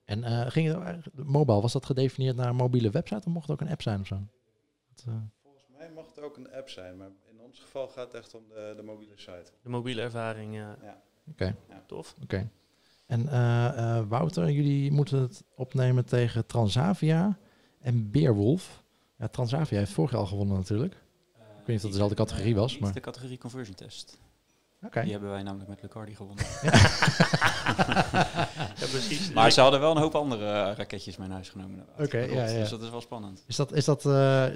En 0.04 0.24
eh, 0.24 0.46
ging 0.50 0.84
het, 0.84 1.04
de 1.12 1.24
mobile, 1.24 1.60
was 1.60 1.72
dat 1.72 1.86
gedefinieerd 1.86 2.36
naar 2.36 2.48
een 2.48 2.56
mobiele 2.56 2.90
website 2.90 3.26
of 3.26 3.32
mocht 3.32 3.48
het 3.48 3.60
ook 3.60 3.66
een 3.66 3.72
app 3.72 3.82
zijn 3.82 4.00
of 4.00 4.06
zo? 4.06 4.18
Dat, 4.94 5.04
eh, 5.08 5.14
Volgens 5.42 5.66
mij 5.78 5.90
mag 5.90 6.06
het 6.14 6.20
ook 6.24 6.36
een 6.36 6.52
app 6.52 6.68
zijn, 6.68 6.96
maar 6.96 7.10
in 7.30 7.40
ons 7.40 7.60
geval 7.60 7.88
gaat 7.88 8.06
het 8.12 8.14
echt 8.22 8.34
om 8.34 8.48
de, 8.48 8.72
de 8.76 8.82
mobiele 8.82 9.12
site. 9.16 9.52
de 9.62 9.68
mobiele 9.68 10.02
ervaring? 10.02 10.56
eh, 10.58 10.68
Oké, 11.30 11.56
Tof. 11.86 12.14
oké. 12.22 12.48
En 13.10 13.28
eh, 13.28 13.96
eh, 13.96 14.04
Wouter, 14.08 14.50
jullie 14.50 14.92
moeten 14.92 15.20
het 15.20 15.44
opnemen 15.54 16.04
tegen 16.04 16.46
Transavia 16.46 17.38
en 17.80 18.10
Beerwolf. 18.10 18.82
Ja, 19.18 19.28
Transavia 19.28 19.78
heeft 19.78 19.92
vorig 19.92 20.10
jaar 20.10 20.20
al 20.20 20.26
gewonnen 20.26 20.56
natuurlijk. 20.56 20.92
Ik 20.92 21.66
weet 21.66 21.66
niet 21.66 21.76
of 21.76 21.82
dat 21.82 21.90
dezelfde 21.90 22.14
categorie 22.14 22.54
was, 22.54 22.72
Niet 22.72 22.80
maar- 22.80 22.92
de 22.92 23.00
categorie 23.00 23.38
conversion 23.38 23.74
test. 23.76 24.18
Oké. 24.82 25.02
Die 25.02 25.12
hebben 25.12 25.30
wij 25.30 25.42
namelijk 25.42 25.68
met 25.68 25.82
Lucardi 25.82 26.14
gewonnen. 26.14 26.44
Ja, 28.80 28.86
precies. 28.90 29.32
Maar 29.32 29.50
ze 29.50 29.60
hadden 29.60 29.80
wel 29.80 29.90
een 29.90 30.02
hoop 30.02 30.14
andere 30.14 30.44
eh, 30.46 30.76
raketjes 30.76 31.16
mee 31.16 31.26
naar 31.26 31.36
huis 31.36 31.48
genomen. 31.48 31.86
Oké, 31.98 32.18
ja, 32.18 32.46
ja. 32.48 32.58
Dus 32.58 32.70
dat 32.70 32.82
is 32.82 32.90
wel 32.90 33.00
spannend. 33.00 33.44
Is 33.46 33.56
dat, 33.56 33.72
is 33.72 33.84
dat, 33.84 34.06
eh, 34.06 34.46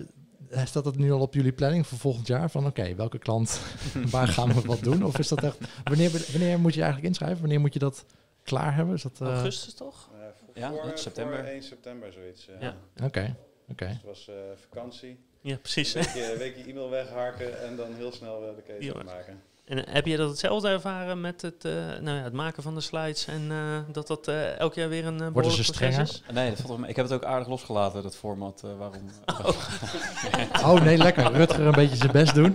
staat 0.65 0.85
dat 0.85 0.97
nu 0.97 1.13
al 1.13 1.21
op 1.21 1.35
jullie 1.35 1.53
planning 1.53 1.87
voor 1.87 1.99
volgend 1.99 2.27
jaar? 2.27 2.51
Van 2.51 2.67
oké, 2.67 2.95
welke 2.95 3.19
klant, 3.19 3.61
waar 4.11 4.29
gaan 4.29 4.53
we 4.53 4.61
wat 4.61 4.81
doen? 4.83 5.05
Of 5.05 5.19
is 5.19 5.29
dat 5.29 5.43
echt, 5.43 5.59
wanneer, 5.85 6.11
wanneer 6.33 6.61
moet 6.61 6.75
je 6.75 6.81
eigenlijk 6.81 7.09
inschrijven? 7.09 7.41
Wanneer 7.41 7.61
moet 7.61 7.73
je 7.73 7.79
dat 7.79 8.05
klaar 8.45 8.75
hebben? 8.75 8.95
Is 8.95 9.03
dat, 9.03 9.21
eh, 9.21 9.29
Augustus 9.29 9.75
toch? 9.75 10.11
Eh, 10.13 10.19
voor, 10.39 10.49
Ja, 10.55 10.71
voor, 10.71 10.99
september. 10.99 11.37
Voor 11.39 11.47
1 11.47 11.63
september 11.63 12.13
zoiets. 12.13 12.49
eh. 12.49 12.61
Ja. 12.61 12.77
Oké, 13.03 13.37
oké. 13.71 13.87
Dus 13.87 13.95
het 13.97 14.05
was 14.05 14.29
eh, 14.29 14.35
vakantie. 14.69 15.19
Ja, 15.41 15.57
precies. 15.57 15.95
Een 15.95 16.39
weekje, 16.39 16.65
e-mail 16.65 16.91
wegharken 16.91 17.63
en 17.63 17.77
dan 17.77 17.95
heel 17.95 18.13
snel 18.13 18.41
de 18.41 18.63
case 18.67 18.83
Ja. 18.85 18.93
En 19.65 19.87
eh, 19.87 19.95
heb 19.95 20.07
je 20.07 20.17
dat 20.17 20.31
hetzelfde 20.31 20.69
ervaren 20.69 21.21
met 21.21 21.43
het, 21.43 21.65
eh, 21.65 21.73
nou 22.01 22.17
ja, 22.17 22.23
het 22.23 22.33
maken 22.33 22.63
van 22.63 22.75
de 22.75 22.81
slides 22.81 23.27
en 23.27 23.47
eh, 23.51 23.79
dat 23.93 24.07
dat 24.07 24.29
eh, 24.29 24.59
elk 24.59 24.75
jaar 24.75 24.89
weer 24.89 25.07
een 25.07 25.23
uh, 25.23 25.29
Worden 25.33 25.53
ze 25.53 25.65
strenger? 25.65 26.21
Nee, 26.33 26.51
dat 26.51 26.61
valt 26.61 26.79
mee. 26.79 26.91
ik 26.91 26.97
heb 26.97 27.05
het 27.05 27.15
ook 27.15 27.25
aardig 27.25 27.49
losgelaten, 27.49 28.03
dat 28.03 28.17
format. 28.17 28.63
eh, 28.65 28.71
waarom? 28.79 29.11
Oh 30.75 30.81
nee, 30.85 30.97
lekker. 30.97 31.33
Rutger 31.33 31.67
een 31.67 31.73
beetje 31.73 31.97
zijn 31.97 32.13
best 32.13 32.35
doen. 32.35 32.55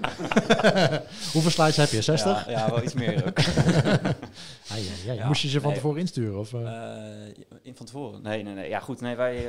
Hoeveel 1.33 1.51
slides 1.51 1.75
heb 1.75 1.89
je? 1.89 2.01
60? 2.01 2.45
Ja, 2.45 2.51
ja, 2.51 2.69
wel 2.69 2.83
iets 2.83 2.93
meer 2.93 3.25
ook. 3.27 3.37
Ah, 3.39 4.77
ja, 4.77 4.91
ja, 5.05 5.13
Ja, 5.13 5.27
Moest 5.27 5.41
je 5.41 5.47
ze 5.49 5.59
van 5.59 5.69
nee. 5.69 5.79
tevoren 5.79 5.99
insturen? 5.99 6.39
Of, 6.39 6.53
in 7.63 7.75
van 7.75 7.85
tevoren? 7.85 8.21
Nee, 8.21 8.43
nee, 8.43 8.53
nee. 8.53 8.69
Ja, 8.69 8.79
goed. 8.79 9.01
Nee, 9.01 9.15
wij, 9.15 9.47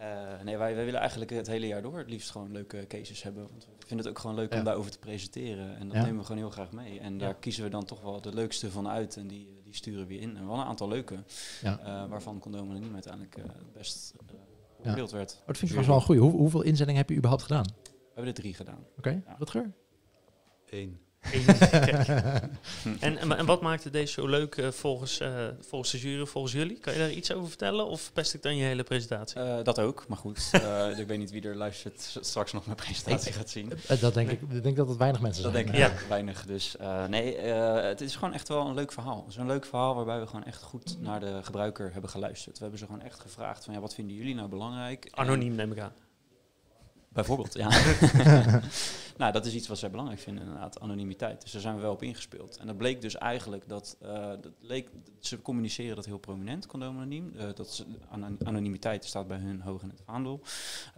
eh, 0.00 0.42
nee, 0.44 0.56
wij, 0.56 0.74
wij 0.74 0.84
willen 0.84 1.00
eigenlijk 1.00 1.30
het 1.30 1.46
hele 1.46 1.66
jaar 1.66 1.82
door 1.82 1.98
het 1.98 2.10
liefst 2.10 2.30
gewoon 2.30 2.52
leuke 2.52 2.84
cases 2.88 3.22
hebben. 3.22 3.42
Want 3.50 3.64
we 3.64 3.86
vinden 3.86 4.06
het 4.06 4.08
ook 4.14 4.18
gewoon 4.20 4.36
leuk 4.36 4.52
Ja. 4.52 4.58
om 4.58 4.64
daarover 4.64 4.90
te 4.90 4.98
presenteren. 4.98 5.76
En 5.76 5.88
dat 5.88 5.96
Ja. 5.96 6.02
nemen 6.02 6.18
we 6.18 6.22
gewoon 6.26 6.40
heel 6.40 6.50
graag 6.50 6.72
mee. 6.72 7.00
En 7.00 7.18
daar 7.18 7.34
kiezen 7.34 7.64
we 7.64 7.70
dan 7.70 7.84
toch 7.84 8.00
wel 8.00 8.20
de 8.20 8.34
leukste 8.34 8.70
van 8.70 8.88
uit. 8.88 9.16
En 9.16 9.26
die, 9.26 9.46
eh, 9.48 9.64
die 9.64 9.74
sturen 9.74 10.06
we 10.06 10.18
in. 10.18 10.36
En 10.36 10.46
wel 10.46 10.58
een 10.58 10.64
aantal 10.64 10.88
leuke. 10.88 11.24
Ja. 11.62 11.78
eh, 11.78 12.08
waarvan 12.10 12.38
Condom 12.38 12.70
Anoniem 12.70 12.92
uiteindelijk 12.92 13.36
eh, 13.36 13.44
het 13.44 13.72
best 13.72 14.12
eh 14.16 14.26
Ja. 14.76 14.82
beoordeeld 14.82 15.10
werd. 15.10 15.30
oh, 15.40 15.46
dat 15.46 15.56
vind 15.56 15.70
ik 15.72 15.76
trouwens 15.78 15.86
wel 15.88 15.96
een 15.96 16.02
goeie. 16.02 16.20
Hoe, 16.20 16.40
hoeveel 16.40 16.62
inzendingen 16.62 17.00
heb 17.00 17.08
je 17.10 17.16
überhaupt 17.16 17.42
gedaan? 17.42 17.64
We 17.82 18.22
hebben 18.22 18.34
er 18.34 18.40
drie 18.40 18.54
gedaan. 18.54 18.84
Oké, 18.98 19.22
Ja. 19.26 19.34
Rutger? 19.38 19.72
Eén. 20.66 20.98
en, 23.00 23.18
en, 23.18 23.36
en 23.36 23.46
wat 23.46 23.60
maakte 23.60 23.90
deze 23.90 24.12
zo 24.12 24.26
leuk 24.26 24.56
eh, 24.56 24.70
volgens, 24.70 25.20
eh, 25.20 25.30
volgens 25.60 25.90
de 25.90 25.98
jury, 25.98 26.26
volgens 26.26 26.52
jullie? 26.52 26.78
Kan 26.78 26.92
je 26.92 26.98
daar 26.98 27.10
iets 27.10 27.32
over 27.32 27.48
vertellen 27.48 27.86
of 27.86 28.10
pest 28.12 28.34
ik 28.34 28.42
dan 28.42 28.56
je 28.56 28.64
hele 28.64 28.82
presentatie? 28.82 29.40
Eh, 29.40 29.64
dat 29.64 29.78
ook, 29.80 30.04
maar 30.08 30.18
goed. 30.18 30.48
eh, 30.52 30.98
ik 30.98 31.06
weet 31.06 31.18
niet 31.18 31.30
wie 31.30 31.42
er 31.48 31.56
luistert 31.56 32.16
straks 32.20 32.52
nog 32.52 32.64
mijn 32.64 32.76
presentatie 32.76 33.32
gaat 33.32 33.50
zien. 33.50 33.72
Dat 34.00 34.14
denk 34.14 34.30
ik, 34.30 34.40
ik 34.50 34.62
denk 34.62 34.76
dat 34.76 34.88
het 34.88 34.96
weinig 34.98 35.20
mensen 35.20 35.42
Dat 35.42 35.52
zijn. 35.52 35.66
denk 35.66 35.76
ik 35.76 36.00
Ja. 36.00 36.08
weinig. 36.08 36.44
Dus 36.46 36.76
eh, 36.76 37.04
nee, 37.06 37.36
eh, 37.36 37.82
het 37.88 38.00
is 38.00 38.14
gewoon 38.16 38.34
echt 38.34 38.48
wel 38.48 38.66
een 38.66 38.74
leuk 38.74 38.92
verhaal. 38.92 39.18
Het 39.20 39.28
is 39.28 39.36
een 39.36 39.46
leuk 39.46 39.64
verhaal 39.64 39.94
waarbij 39.94 40.20
we 40.20 40.26
gewoon 40.26 40.44
echt 40.44 40.62
goed 40.62 40.96
naar 41.00 41.20
de 41.20 41.40
gebruiker 41.42 41.92
hebben 41.92 42.10
geluisterd. 42.10 42.56
We 42.56 42.62
hebben 42.62 42.78
ze 42.80 42.86
gewoon 42.86 43.02
echt 43.02 43.20
gevraagd 43.20 43.64
van 43.64 43.74
ja, 43.74 43.80
wat 43.80 43.94
vinden 43.94 44.16
jullie 44.16 44.34
nou 44.34 44.48
belangrijk? 44.48 45.08
Anoniem 45.10 45.54
neem 45.54 45.72
ik 45.72 45.78
aan. 45.78 45.92
Bijvoorbeeld, 47.16 47.54
ja. 47.54 47.68
nou, 49.16 49.32
dat 49.32 49.46
is 49.46 49.54
iets 49.54 49.68
wat 49.68 49.78
zij 49.78 49.90
belangrijk 49.90 50.20
vinden, 50.20 50.44
inderdaad, 50.44 50.80
anonimiteit. 50.80 51.42
Dus 51.42 51.52
daar 51.52 51.60
zijn 51.60 51.74
we 51.74 51.80
wel 51.80 51.92
op 51.92 52.02
ingespeeld. 52.02 52.56
En 52.56 52.66
dat 52.66 52.76
bleek 52.76 53.00
dus 53.00 53.16
eigenlijk 53.16 53.68
dat, 53.68 53.96
eh, 54.00 54.28
dat 54.40 54.52
leek, 54.60 54.90
ze 55.20 55.42
communiceren 55.42 55.96
dat 55.96 56.04
heel 56.04 56.18
prominent, 56.18 56.66
condoom 56.66 56.96
anoniem. 56.96 57.32
Eh, 57.36 57.46
dat 57.54 57.70
ze, 57.70 57.84
ano- 58.10 58.36
anonimiteit 58.44 59.04
staat 59.04 59.26
bij 59.26 59.38
hun 59.38 59.60
hoog 59.60 59.82
in 59.82 59.88
het 59.88 60.02
vaandel. 60.04 60.40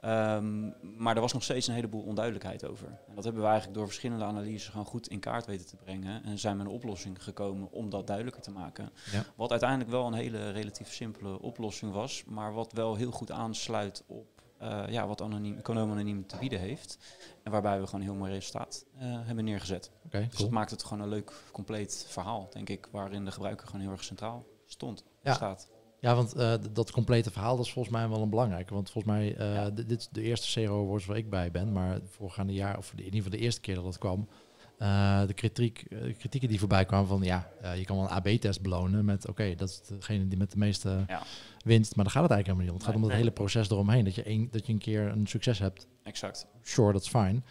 Ehm, 0.01 0.69
maar 0.97 1.15
er 1.15 1.21
was 1.21 1.33
nog 1.33 1.43
steeds 1.43 1.67
een 1.67 1.75
heleboel 1.75 2.03
onduidelijkheid 2.03 2.67
over. 2.67 2.87
En 2.87 3.15
dat 3.15 3.25
hebben 3.25 3.43
we 3.43 3.49
eigenlijk 3.49 3.79
door 3.79 3.87
verschillende 3.87 4.25
analyses 4.25 4.69
gewoon 4.69 4.87
goed 4.87 5.09
in 5.09 5.21
kaart 5.21 5.47
weten 5.47 5.67
te 5.67 5.77
brengen. 5.77 6.25
En 6.25 6.39
zijn 6.39 6.57
we 6.57 6.63
een 6.63 6.71
oplossing 6.71 7.23
gekomen 7.23 7.71
om 7.73 7.91
dat 7.91 8.07
duidelijker 8.07 8.43
te 8.43 8.51
maken. 8.51 8.91
Ja. 9.13 9.25
Wat 9.37 9.51
uiteindelijk 9.51 9.91
wel 9.91 10.07
een 10.07 10.13
hele 10.13 10.51
relatief 10.51 10.93
simpele 10.93 11.41
oplossing 11.41 11.93
was, 11.93 12.25
maar 12.27 12.53
wat 12.53 12.73
wel 12.73 12.95
heel 12.95 13.11
goed 13.11 13.31
aansluit 13.31 14.03
op 14.07 14.38
eh, 14.59 14.83
ja, 14.89 15.07
wat 15.07 15.23
anoniem, 15.23 15.63
Condoom 15.63 15.91
Anoniem 15.91 16.27
te 16.27 16.37
bieden 16.37 16.61
heeft. 16.61 16.99
En 17.43 17.53
waarbij 17.53 17.81
we 17.81 17.87
gewoon 17.87 18.01
een 18.01 18.07
heel 18.07 18.17
mooi 18.19 18.33
resultaat 18.33 18.85
eh, 18.99 19.07
hebben 19.23 19.45
neergezet. 19.45 19.91
Oké, 20.07 20.19
Dus 20.19 20.29
cool. 20.29 20.43
dat 20.43 20.51
maakt 20.51 20.71
het 20.71 20.83
gewoon 20.85 21.03
een 21.03 21.09
leuk, 21.09 21.33
compleet 21.53 22.07
verhaal, 22.09 22.49
denk 22.53 22.69
ik, 22.69 22.89
waarin 22.93 23.25
de 23.25 23.31
gebruiker 23.31 23.67
gewoon 23.67 23.81
heel 23.83 23.91
erg 23.91 24.05
centraal 24.05 24.45
stond. 24.67 25.05
Ja. 25.23 25.35
Staat. 25.35 25.69
Ja, 26.01 26.15
want 26.15 26.35
eh, 26.35 26.55
dat 26.73 26.91
complete 26.91 27.31
verhaal 27.31 27.57
dat 27.57 27.65
is 27.67 27.73
volgens 27.73 27.95
mij 27.95 28.09
wel 28.09 28.23
een 28.23 28.31
belangrijke. 28.31 28.75
Want 28.75 28.91
volgens 28.91 29.15
mij, 29.15 29.35
Ja. 29.39 29.71
dit 29.71 29.91
is 30.01 30.09
de 30.13 30.23
eerste 30.23 30.61
CRO 30.65 30.85
Awards 30.85 31.07
waar 31.07 31.17
ik 31.17 31.31
bij 31.31 31.51
ben. 31.51 31.73
Maar 31.73 32.01
voorgaande 32.07 32.53
jaar, 32.53 32.79
of 32.79 32.93
in 32.93 32.99
ieder 32.99 33.15
geval 33.15 33.31
de 33.31 33.45
eerste 33.45 33.61
keer 33.61 33.75
dat 33.75 33.85
het 33.85 33.99
kwam, 33.99 34.29
eh, 34.79 35.27
de 35.27 35.35
kritiek, 35.35 35.85
eh, 35.91 35.99
kritieken 36.19 36.49
die 36.49 36.59
voorbij 36.59 36.85
kwamen 36.85 37.09
van 37.09 37.23
ja, 37.23 37.49
eh, 37.61 37.77
je 37.79 37.85
kan 37.85 37.97
wel 37.97 38.05
een 38.05 38.11
AB-test 38.11 38.61
belonen 38.63 39.05
met 39.05 39.29
oké, 39.29 39.55
dat 39.55 39.69
is 39.69 39.81
degene 39.83 40.29
die 40.29 40.39
met 40.39 40.51
de 40.51 40.59
meeste 40.59 41.05
Ja. 41.07 41.23
winst. 41.65 41.97
Maar 41.97 42.05
daar 42.05 42.15
gaat 42.15 42.23
het 42.23 42.33
eigenlijk 42.33 42.47
helemaal 42.47 42.61
niet 42.63 42.71
om. 42.71 42.77
Het 42.77 42.85
gaat 42.85 42.95
om 42.95 43.01
Nee. 43.01 43.11
het 43.11 43.19
hele 43.19 43.31
proces 43.31 43.71
eromheen. 43.71 44.05
Dat 44.05 44.15
je, 44.15 44.29
een, 44.31 44.49
dat 44.51 44.67
je 44.67 44.73
een 44.73 44.79
keer 44.79 45.07
een 45.09 45.27
succes 45.27 45.59
hebt. 45.59 45.87
Exact. 46.03 46.47
Sure, 46.63 46.93
dat 46.93 47.03
is 47.03 47.09
fijn. 47.09 47.45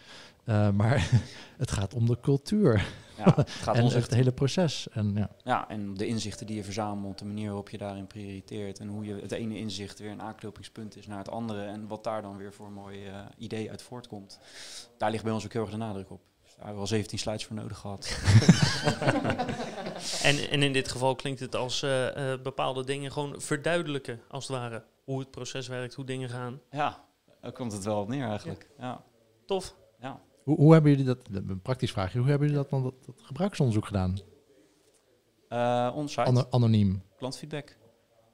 Maar 0.74 1.10
het 1.58 1.70
gaat 1.70 1.94
om 1.94 2.06
de 2.06 2.20
cultuur 2.20 2.86
Ja, 3.16 3.24
het 3.36 3.50
gaat 3.50 3.76
en 3.76 3.82
ons 3.82 3.92
het 3.92 4.02
echt 4.02 4.14
hele 4.14 4.32
proces. 4.32 4.88
En 4.92 5.12
ja, 5.14 5.30
Ja, 5.44 5.68
en 5.68 5.94
de 5.94 6.06
inzichten 6.06 6.46
die 6.46 6.56
je 6.56 6.64
verzamelt, 6.64 7.18
de 7.18 7.24
manier 7.24 7.46
waarop 7.46 7.68
je 7.70 7.78
daarin 7.78 8.06
prioriteert 8.06 8.78
en 8.78 8.88
hoe 8.88 9.04
je 9.04 9.14
het 9.20 9.32
ene 9.32 9.58
inzicht 9.58 9.98
weer 9.98 10.10
een 10.10 10.22
aanknopingspunt 10.22 10.96
is 10.96 11.06
naar 11.06 11.18
het 11.18 11.30
andere 11.30 11.64
en 11.64 11.86
wat 11.86 12.04
daar 12.04 12.22
dan 12.22 12.36
weer 12.36 12.52
voor 12.52 12.66
een 12.66 12.72
mooi 12.72 12.98
idee 13.36 13.70
uit 13.70 13.82
voortkomt. 13.82 14.38
Daar 14.98 15.10
ligt 15.10 15.24
bij 15.24 15.32
ons 15.32 15.44
ook 15.44 15.52
heel 15.52 15.62
erg 15.62 15.70
de 15.70 15.76
nadruk 15.76 16.10
op. 16.10 16.20
Daar 16.58 16.66
hebben 16.66 16.74
we 16.74 16.80
al 16.80 16.86
17 16.86 17.18
slides 17.18 17.44
voor 17.46 17.56
nodig 17.56 17.78
gehad. 17.78 18.08
En, 20.22 20.50
en 20.50 20.62
in 20.62 20.72
dit 20.72 20.88
geval 20.88 21.14
klinkt 21.14 21.40
het 21.40 21.54
als 21.56 21.82
eh, 21.82 22.32
eh, 22.32 22.40
bepaalde 22.42 22.84
dingen 22.84 23.12
gewoon 23.12 23.40
verduidelijken, 23.40 24.20
als 24.28 24.48
het 24.48 24.56
ware. 24.56 24.84
Hoe 25.04 25.18
het 25.18 25.30
proces 25.30 25.68
werkt, 25.68 25.94
hoe 25.94 26.04
dingen 26.04 26.28
gaan. 26.28 26.60
ja, 26.70 27.04
Daar 27.40 27.52
komt 27.52 27.72
het 27.72 27.84
wel 27.84 28.00
op 28.00 28.08
neer 28.08 28.28
eigenlijk. 28.28 28.70
Ja. 28.78 29.04
Tof. 29.46 29.74
ja. 30.00 30.20
Hoe, 30.44 30.56
hoe 30.56 30.72
hebben 30.72 30.90
jullie 30.90 31.06
dat, 31.06 31.18
een 31.32 31.60
praktisch 31.62 31.90
vraagje, 31.92 32.18
hoe 32.18 32.28
hebben 32.28 32.48
jullie 32.48 32.62
dat 32.62 32.70
dan 32.70 32.82
dat, 32.82 32.94
dat 33.06 33.20
gebruiksonderzoek 33.22 33.86
gedaan? 33.86 34.18
Eh, 35.48 35.92
onsite, 35.94 36.22
Ano- 36.22 36.46
anoniem. 36.50 37.02
klantfeedback. 37.16 37.76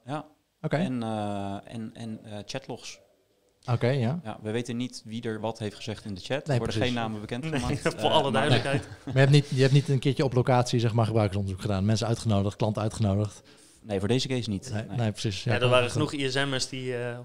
Ja. 0.05 0.25
Oké, 0.61 0.75
En, 0.77 1.03
eh, 1.03 1.57
en, 1.73 1.91
en 1.93 2.19
eh, 2.25 2.37
chatlogs. 2.45 2.99
Oké, 3.67 3.87
ja. 3.87 4.19
Ja, 4.23 4.37
we 4.41 4.51
weten 4.51 4.77
niet 4.77 5.01
wie 5.05 5.21
er 5.23 5.39
wat 5.39 5.59
heeft 5.59 5.75
gezegd 5.75 6.05
in 6.05 6.13
de 6.13 6.19
chat. 6.21 6.29
Nee, 6.29 6.39
er 6.39 6.57
worden 6.57 6.65
precies. 6.75 6.81
geen 6.83 6.93
namen 6.93 7.21
bekend 7.21 7.43
Nee, 7.49 7.59
gemaakt. 7.59 7.81
voor 8.01 8.09
Eh, 8.09 8.11
alle 8.11 8.23
maar- 8.23 8.31
duidelijkheid. 8.31 8.87
Maar 9.05 9.13
je 9.13 9.19
hebt, 9.19 9.31
niet, 9.31 9.45
je 9.49 9.61
hebt 9.61 9.73
niet 9.73 9.89
een 9.89 9.99
keertje 9.99 10.23
op 10.23 10.33
locatie 10.33 10.79
zeg 10.79 10.93
maar 10.93 11.05
gebruiksonderzoek 11.05 11.61
gedaan. 11.61 11.85
Mensen 11.85 12.07
uitgenodigd, 12.07 12.55
klanten 12.55 12.81
uitgenodigd. 12.81 13.41
Nee, 13.81 13.99
voor 13.99 14.07
deze 14.07 14.27
case 14.27 14.49
niet. 14.49 14.69
Nee, 14.73 14.83
Nee. 14.87 14.97
nee, 14.97 15.11
precies. 15.11 15.43
Ja, 15.43 15.59
er 15.59 15.67
waren 15.67 15.91
genoeg 15.91 16.13
ISM'ers 16.13 16.69
die... 16.69 16.97
eh, 16.97 17.17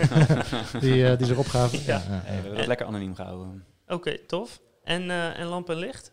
Die, 0.80 1.06
eh, 1.10 1.16
die 1.18 1.26
zich 1.26 1.36
opgaven. 1.36 1.78
Ja. 1.86 1.94
Ja, 2.08 2.20
we 2.24 2.30
hebben 2.30 2.54
dat 2.56 2.66
lekker 2.66 2.86
anoniem 2.86 3.14
gehouden. 3.14 3.64
Oké, 3.86 4.18
tof. 4.18 4.60
En, 4.84 5.10
eh, 5.10 5.38
en 5.38 5.46
lamp 5.46 5.70
en 5.70 5.76
licht? 5.76 6.12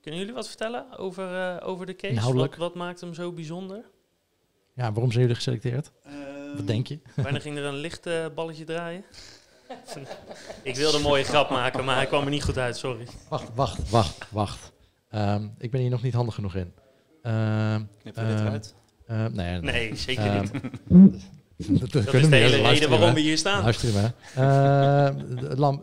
Kunnen 0.00 0.20
jullie 0.20 0.34
wat 0.34 0.48
vertellen 0.48 0.98
over, 0.98 1.34
eh, 1.56 1.68
over 1.68 1.86
de 1.86 1.96
case? 1.96 2.32
Wat, 2.34 2.56
wat 2.56 2.74
maakt 2.74 3.00
hem 3.00 3.14
zo 3.14 3.32
bijzonder? 3.32 3.84
Ja, 4.74 4.92
waarom 4.92 5.08
zijn 5.10 5.20
jullie 5.20 5.36
geselecteerd? 5.36 5.90
Ehm, 6.54 6.56
Wat 6.56 6.66
denk 6.66 6.86
je? 6.86 6.98
Wanneer 7.22 7.40
ging 7.40 7.56
er 7.58 7.64
een 7.64 7.74
lichtballetje 7.76 8.64
draaien? 8.64 9.04
Ik 10.62 10.76
wilde 10.76 10.96
een 10.96 11.02
mooie 11.02 11.24
grap 11.24 11.50
maken, 11.50 11.84
maar 11.84 11.96
hij 11.96 12.06
kwam 12.06 12.24
er 12.24 12.30
niet 12.30 12.44
goed 12.44 12.58
uit, 12.58 12.76
sorry. 12.76 13.06
Wacht, 13.28 13.48
wacht, 13.54 13.90
wacht, 13.90 14.16
wacht. 14.30 14.72
Ehm, 15.10 15.46
ik 15.58 15.70
ben 15.70 15.80
hier 15.80 15.90
nog 15.90 16.02
niet 16.02 16.14
handig 16.14 16.34
genoeg 16.34 16.54
in. 16.54 16.72
Ehm, 17.22 17.80
Knippen 18.00 18.22
we 18.26 18.28
dit 18.30 18.38
Ehm, 18.38 18.46
eruit? 18.46 18.74
eh, 19.06 19.16
nee, 19.16 19.60
nee. 19.60 19.60
Nee, 19.60 19.96
zeker 19.96 20.24
Ehm, 20.24 20.40
niet. 20.40 20.50
dat, 21.80 21.92
Dat 22.04 22.14
is 22.14 22.28
de 22.28 22.36
hele 22.36 22.68
reden 22.68 22.90
waarom 22.90 23.14
we 23.14 23.20
hier 23.20 23.38
staan. 23.38 23.62
Luister 23.62 23.88
je 23.88 23.94
me. 23.94 24.10
Eh, 24.40 25.06
eh, 25.06 25.74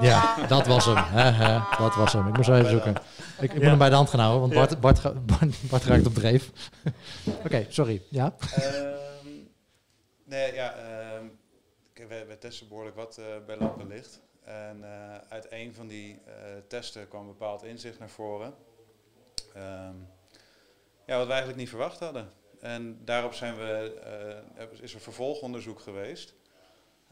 ja, 0.00 0.46
dat 0.46 0.66
was 0.66 0.84
hem. 0.84 0.94
Dat 1.78 1.94
was 1.94 2.12
hem. 2.12 2.28
Ik 2.28 2.36
moest 2.36 2.48
even 2.48 2.70
zoeken. 2.70 2.94
Ik, 3.40 3.52
ik 3.52 3.54
moet 3.54 3.62
hem 3.64 3.78
bij 3.78 3.88
de 3.88 3.94
hand 3.94 4.10
gaan 4.10 4.20
houden, 4.20 4.40
want. 4.40 4.52
Bart, 4.80 4.80
Bart, 4.80 5.26
Bart, 5.26 5.68
Bart 5.70 5.84
raakt 5.84 6.06
op 6.06 6.14
dreef. 6.14 6.50
Oké, 7.44 7.66
sorry. 7.68 8.02
Ja? 8.08 8.34
Nee, 10.32 10.54
ja, 10.54 10.74
ehm, 10.74 11.26
we, 12.08 12.24
we 12.24 12.38
testen 12.38 12.68
behoorlijk 12.68 12.96
wat 12.96 13.18
eh, 13.18 13.44
bij 13.46 13.56
lampenlicht. 13.56 14.20
En 14.42 14.84
eh, 14.84 15.18
uit 15.28 15.46
een 15.50 15.74
van 15.74 15.86
die 15.86 16.20
eh, 16.24 16.34
testen 16.68 17.08
kwam 17.08 17.26
bepaald 17.26 17.62
inzicht 17.62 17.98
naar 17.98 18.10
voren. 18.10 18.54
Ehm, 19.54 19.96
ja, 21.06 21.16
wat 21.16 21.26
we 21.26 21.32
eigenlijk 21.32 21.56
niet 21.56 21.68
verwacht 21.68 21.98
hadden. 21.98 22.32
En 22.60 23.04
daarop 23.04 23.34
zijn 23.34 23.56
we, 23.56 24.00
eh, 24.56 24.80
is 24.80 24.94
er 24.94 25.00
vervolgonderzoek 25.00 25.80
geweest. 25.80 26.34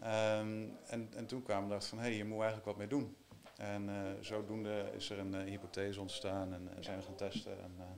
Ehm, 0.02 0.68
en, 0.86 1.12
en 1.16 1.26
toen 1.26 1.42
kwamen 1.42 1.64
we 1.64 1.74
dachten 1.74 1.88
van, 1.88 1.98
hé, 1.98 2.16
hey, 2.16 2.24
we 2.24 2.32
eigenlijk 2.34 2.64
wat 2.64 2.76
mee 2.76 2.86
doen. 2.86 3.16
En 3.56 4.16
zodoende 4.20 4.84
is 4.96 5.10
er 5.10 5.18
een 5.18 5.34
hypothese 5.34 6.00
ontstaan 6.00 6.52
en 6.52 6.84
zijn 6.84 6.98
we 6.98 7.04
gaan 7.04 7.14
testen. 7.14 7.62
En, 7.62 7.74
ja, 7.78 7.94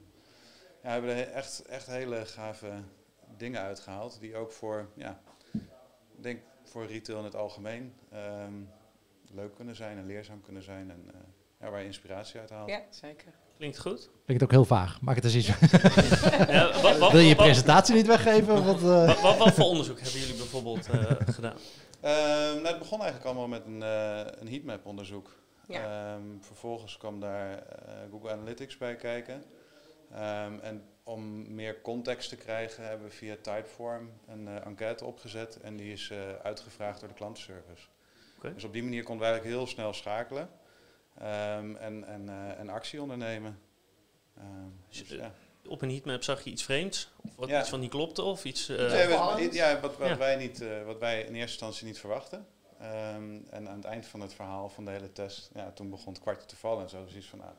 we 0.82 0.88
hebben 0.88 1.16
he- 1.16 1.22
echt, 1.22 1.66
echt 1.66 1.86
hele 1.86 2.26
gave 2.26 2.82
dingen 3.42 3.60
uitgehaald. 3.60 4.20
Die 4.20 4.36
ook 4.36 4.52
voor, 4.52 4.88
ja, 4.94 5.20
denk 6.20 6.40
voor 6.64 6.86
retail 6.86 7.18
in 7.18 7.24
het 7.24 7.34
algemeen 7.36 7.94
ehm, 8.10 8.52
leuk 9.30 9.54
kunnen 9.54 9.76
zijn 9.76 9.98
en 9.98 10.06
leerzaam 10.06 10.40
kunnen 10.40 10.62
zijn. 10.62 10.90
En 10.90 11.04
eh, 11.14 11.20
ja, 11.60 11.70
waar 11.70 11.80
je 11.80 11.86
inspiratie 11.86 12.40
uit 12.40 12.50
haalt. 12.50 12.68
Ja, 12.68 12.82
zeker. 12.90 13.32
Klinkt 13.56 13.78
goed. 13.78 14.10
Klinkt 14.24 14.42
ook 14.42 14.50
heel 14.50 14.64
vaag. 14.64 15.00
Maak 15.00 15.14
het 15.14 15.24
eens 15.24 15.34
iets. 15.34 15.46
Ja, 15.46 16.72
wat, 16.82 16.98
wat, 16.98 17.12
Wil 17.12 17.20
je 17.20 17.28
je 17.28 17.34
wat- 17.34 17.44
presentatie 17.44 17.94
niet 17.94 18.06
weggeven? 18.06 18.64
Wat, 18.64 18.76
eh? 18.76 19.06
wat, 19.06 19.20
wat, 19.20 19.36
wat 19.36 19.52
voor 19.52 19.64
onderzoek 19.64 20.00
hebben 20.00 20.20
jullie 20.20 20.36
bijvoorbeeld 20.36 20.88
eh, 20.88 21.10
gedaan? 21.26 21.56
Ehm, 22.00 22.54
nou, 22.54 22.66
het 22.66 22.78
begon 22.78 23.00
eigenlijk 23.00 23.24
allemaal 23.30 23.48
met 23.48 23.64
een, 23.66 23.82
eh 23.82 24.40
een 24.40 24.48
heatmap 24.48 24.86
onderzoek. 24.86 25.40
Ja. 25.68 26.12
Ehm, 26.14 26.22
vervolgens 26.40 26.96
kwam 26.96 27.20
daar 27.20 27.62
Google 28.10 28.30
Analytics 28.30 28.76
bij 28.76 28.96
kijken. 28.96 29.44
Ehm, 30.12 30.58
en 30.58 30.84
om 31.04 31.54
meer 31.54 31.80
context 31.80 32.28
te 32.28 32.36
krijgen 32.36 32.84
hebben 32.84 33.06
we 33.08 33.12
via 33.14 33.36
Typeform 33.40 34.10
een 34.26 34.48
eh, 34.48 34.66
enquête 34.66 35.04
opgezet. 35.04 35.60
En 35.60 35.76
die 35.76 35.92
is 35.92 36.10
eh, 36.10 36.18
uitgevraagd 36.42 37.00
door 37.00 37.08
de 37.08 37.14
klantenservice. 37.14 37.86
Oké. 38.36 38.54
Dus 38.54 38.64
op 38.64 38.72
die 38.72 38.82
manier 38.82 39.02
konden 39.02 39.26
we 39.26 39.32
eigenlijk 39.32 39.56
heel 39.58 39.66
snel 39.72 39.92
schakelen 39.92 40.50
ehm, 41.18 41.74
en, 41.76 42.04
en, 42.04 42.28
eh, 42.28 42.58
en 42.58 42.68
actie 42.68 43.00
ondernemen. 43.02 43.58
Ehm, 44.36 44.46
dus, 44.88 45.10
eh, 45.10 45.18
ja. 45.18 45.32
Op 45.68 45.82
een 45.82 45.90
heatmap 45.90 46.22
zag 46.22 46.44
je 46.44 46.50
iets 46.50 46.62
vreemds? 46.64 47.12
Of 47.22 47.30
wat 47.36 47.48
Ja. 47.48 47.60
iets 47.60 47.68
van 47.68 47.80
niet 47.80 47.90
klopte? 47.90 48.22
Of 48.22 48.44
iets... 48.44 48.68
eh, 48.68 48.76
Nee, 48.90 49.04
opvallend. 49.12 49.54
ja, 49.54 49.80
wat, 49.80 49.96
wat, 49.96 50.08
Ja. 50.08 50.16
Wij 50.16 50.36
niet, 50.36 50.60
eh, 50.60 50.82
wat 50.84 50.98
wij 50.98 51.18
in 51.20 51.26
eerste 51.26 51.40
instantie 51.40 51.86
niet 51.86 51.98
verwachten. 51.98 52.46
Ehm, 52.80 53.38
en 53.50 53.68
aan 53.68 53.76
het 53.76 53.84
eind 53.84 54.06
van 54.06 54.20
het 54.20 54.34
verhaal 54.34 54.68
van 54.68 54.84
de 54.84 54.90
hele 54.90 55.12
test, 55.12 55.50
ja, 55.54 55.70
toen 55.72 55.90
begon 55.90 56.12
het 56.12 56.22
kwartje 56.22 56.46
te 56.46 56.56
vallen 56.56 56.82
en 56.82 56.88
zo. 56.88 57.04
Dus 57.04 57.14
iets 57.16 57.26
van, 57.26 57.38
nou, 57.38 57.52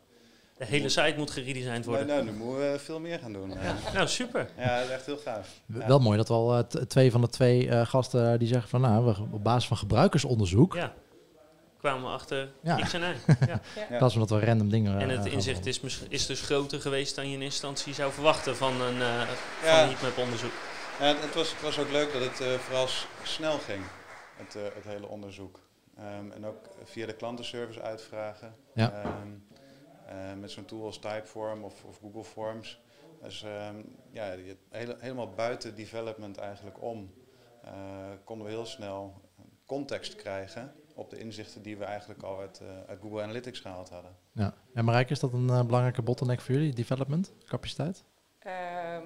de 0.58 0.66
hele 0.66 0.90
site 0.90 1.14
moet 1.18 1.32
geredesigned 1.32 1.86
nou, 1.86 1.98
worden. 1.98 2.08
nou, 2.08 2.24
nu 2.24 2.32
moeten 2.32 2.72
we 2.72 2.80
veel 2.80 3.00
meer 3.00 3.20
gaan 3.20 3.34
doen. 3.34 3.50
Ja, 3.50 3.76
Nou, 3.94 4.08
super. 4.08 4.50
ja 4.58 4.76
dat 4.78 4.86
is 4.86 4.92
echt 4.92 5.06
heel 5.06 5.18
gaaf. 5.18 5.50
Ja. 5.66 5.88
Wel 5.88 6.00
mooi 6.00 6.18
dat 6.18 6.28
we 6.28 6.34
al 6.34 6.54
eh, 6.58 6.60
twee 6.64 7.12
van 7.12 7.22
de 7.22 7.30
twee 7.30 7.70
eh, 7.70 7.86
gasten 7.86 8.40
die 8.40 8.48
zeggen 8.48 8.70
van 8.70 8.82
nou, 8.82 9.06
we, 9.06 9.16
op 9.32 9.44
basis 9.44 9.68
van 9.68 9.78
gebruikersonderzoek, 9.78 10.74
Ja. 10.74 10.94
Kwamen 11.80 12.02
we 12.04 12.08
achter 12.10 12.52
Ja. 12.62 12.76
X 12.76 12.94
en 12.94 13.02
Y. 13.02 13.06
Ja. 13.48 13.62
Ja. 13.76 13.88
in 13.90 13.98
plaats 13.98 14.14
van 14.14 14.28
dat 14.28 14.40
we 14.40 14.46
random 14.46 14.70
dingen. 14.70 15.00
En 15.00 15.10
eh, 15.10 15.16
het 15.16 15.26
gaan 15.26 15.32
inzicht 15.34 15.66
is, 15.66 15.80
is 16.10 16.26
dus 16.26 16.42
groter 16.42 16.82
geweest 16.82 17.16
dan 17.16 17.30
je 17.30 17.36
in 17.36 17.42
instantie 17.42 17.94
zou 17.94 18.12
verwachten 18.12 18.56
van 18.56 18.82
een, 18.82 19.02
eh 19.02 19.22
van 19.60 19.70
Ja. 19.70 19.82
een 19.84 19.88
heatmap 19.88 20.18
onderzoek. 20.18 20.52
Ja, 21.00 21.06
het, 21.06 21.22
het 21.22 21.34
was, 21.36 21.52
het 21.52 21.62
was 21.62 21.80
ook 21.80 21.92
leuk 21.92 22.14
dat 22.14 22.22
het 22.22 22.40
eh, 22.42 22.48
vooral 22.54 22.88
snel 23.24 23.58
ging, 23.58 23.82
het, 24.38 24.56
eh, 24.56 24.62
het 24.76 24.84
hele 24.94 25.08
onderzoek. 25.08 25.60
Ehm, 25.98 26.32
en 26.36 26.46
ook 26.46 26.58
via 26.84 27.06
de 27.06 27.14
klantenservice 27.14 27.82
uitvragen. 27.82 28.56
Ja. 28.74 28.92
Ehm, 28.92 29.08
eh, 29.08 29.53
met 30.40 30.52
zo'n 30.52 30.66
tool 30.66 30.86
als 30.86 31.00
Typeform 31.00 31.64
of, 31.64 31.84
of 31.84 31.98
Google 31.98 32.24
Forms. 32.24 32.82
Dus 33.22 33.44
ehm, 33.44 33.76
ja, 34.12 34.36
hele, 34.70 34.96
helemaal 35.00 35.30
buiten 35.30 35.76
development 35.76 36.38
eigenlijk 36.38 36.82
om 36.82 37.14
eh, 37.64 37.72
konden 38.24 38.48
we 38.48 38.54
heel 38.54 38.66
snel 38.66 39.22
context 39.66 40.16
krijgen 40.16 40.74
op 40.96 41.10
de 41.10 41.18
inzichten 41.18 41.62
die 41.62 41.78
we 41.78 41.84
eigenlijk 41.84 42.24
al 42.24 42.40
uit, 42.40 42.60
eh, 42.60 42.68
uit 42.88 43.00
Google 43.02 43.22
Analytics 43.22 43.60
gehaald 43.60 43.90
hadden. 43.90 44.16
Ja. 44.32 44.54
En 44.74 44.86
Marijke, 44.86 45.12
is 45.12 45.20
dat 45.20 45.34
een 45.34 45.50
eh, 45.50 45.66
belangrijke 45.66 46.02
bottleneck 46.02 46.42
voor 46.42 46.56
jullie, 46.56 46.74
development, 46.74 47.34
capaciteit? 47.46 48.04
Ehm, 48.40 49.06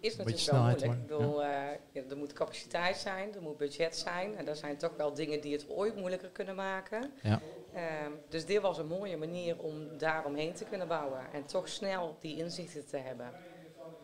is 0.00 0.16
natuurlijk 0.16 0.50
wel 0.50 0.62
moeilijk. 0.62 0.92
Ik 0.92 1.06
bedoel, 1.06 1.42
eh, 1.42 1.48
ja, 1.92 2.02
er 2.10 2.16
moet 2.16 2.32
capaciteit 2.32 2.96
zijn, 2.96 3.34
er 3.34 3.42
moet 3.42 3.56
budget 3.56 3.96
zijn. 3.96 4.36
En 4.36 4.44
dat 4.44 4.58
zijn 4.58 4.76
toch 4.76 4.96
wel 4.96 5.14
dingen 5.14 5.40
die 5.40 5.52
het 5.52 5.68
ooit 5.68 5.96
moeilijker 5.96 6.28
kunnen 6.28 6.54
maken. 6.54 7.10
Ja. 7.22 7.40
Ehm, 7.74 8.10
dus 8.28 8.46
dit 8.46 8.60
was 8.60 8.78
een 8.78 8.86
mooie 8.86 9.16
manier 9.16 9.58
om 9.58 9.98
daaromheen 9.98 10.52
te 10.52 10.64
kunnen 10.64 10.88
bouwen. 10.88 11.20
En 11.32 11.44
toch 11.46 11.68
snel 11.68 12.16
die 12.20 12.36
inzichten 12.36 12.86
te 12.86 12.96
hebben. 12.96 13.30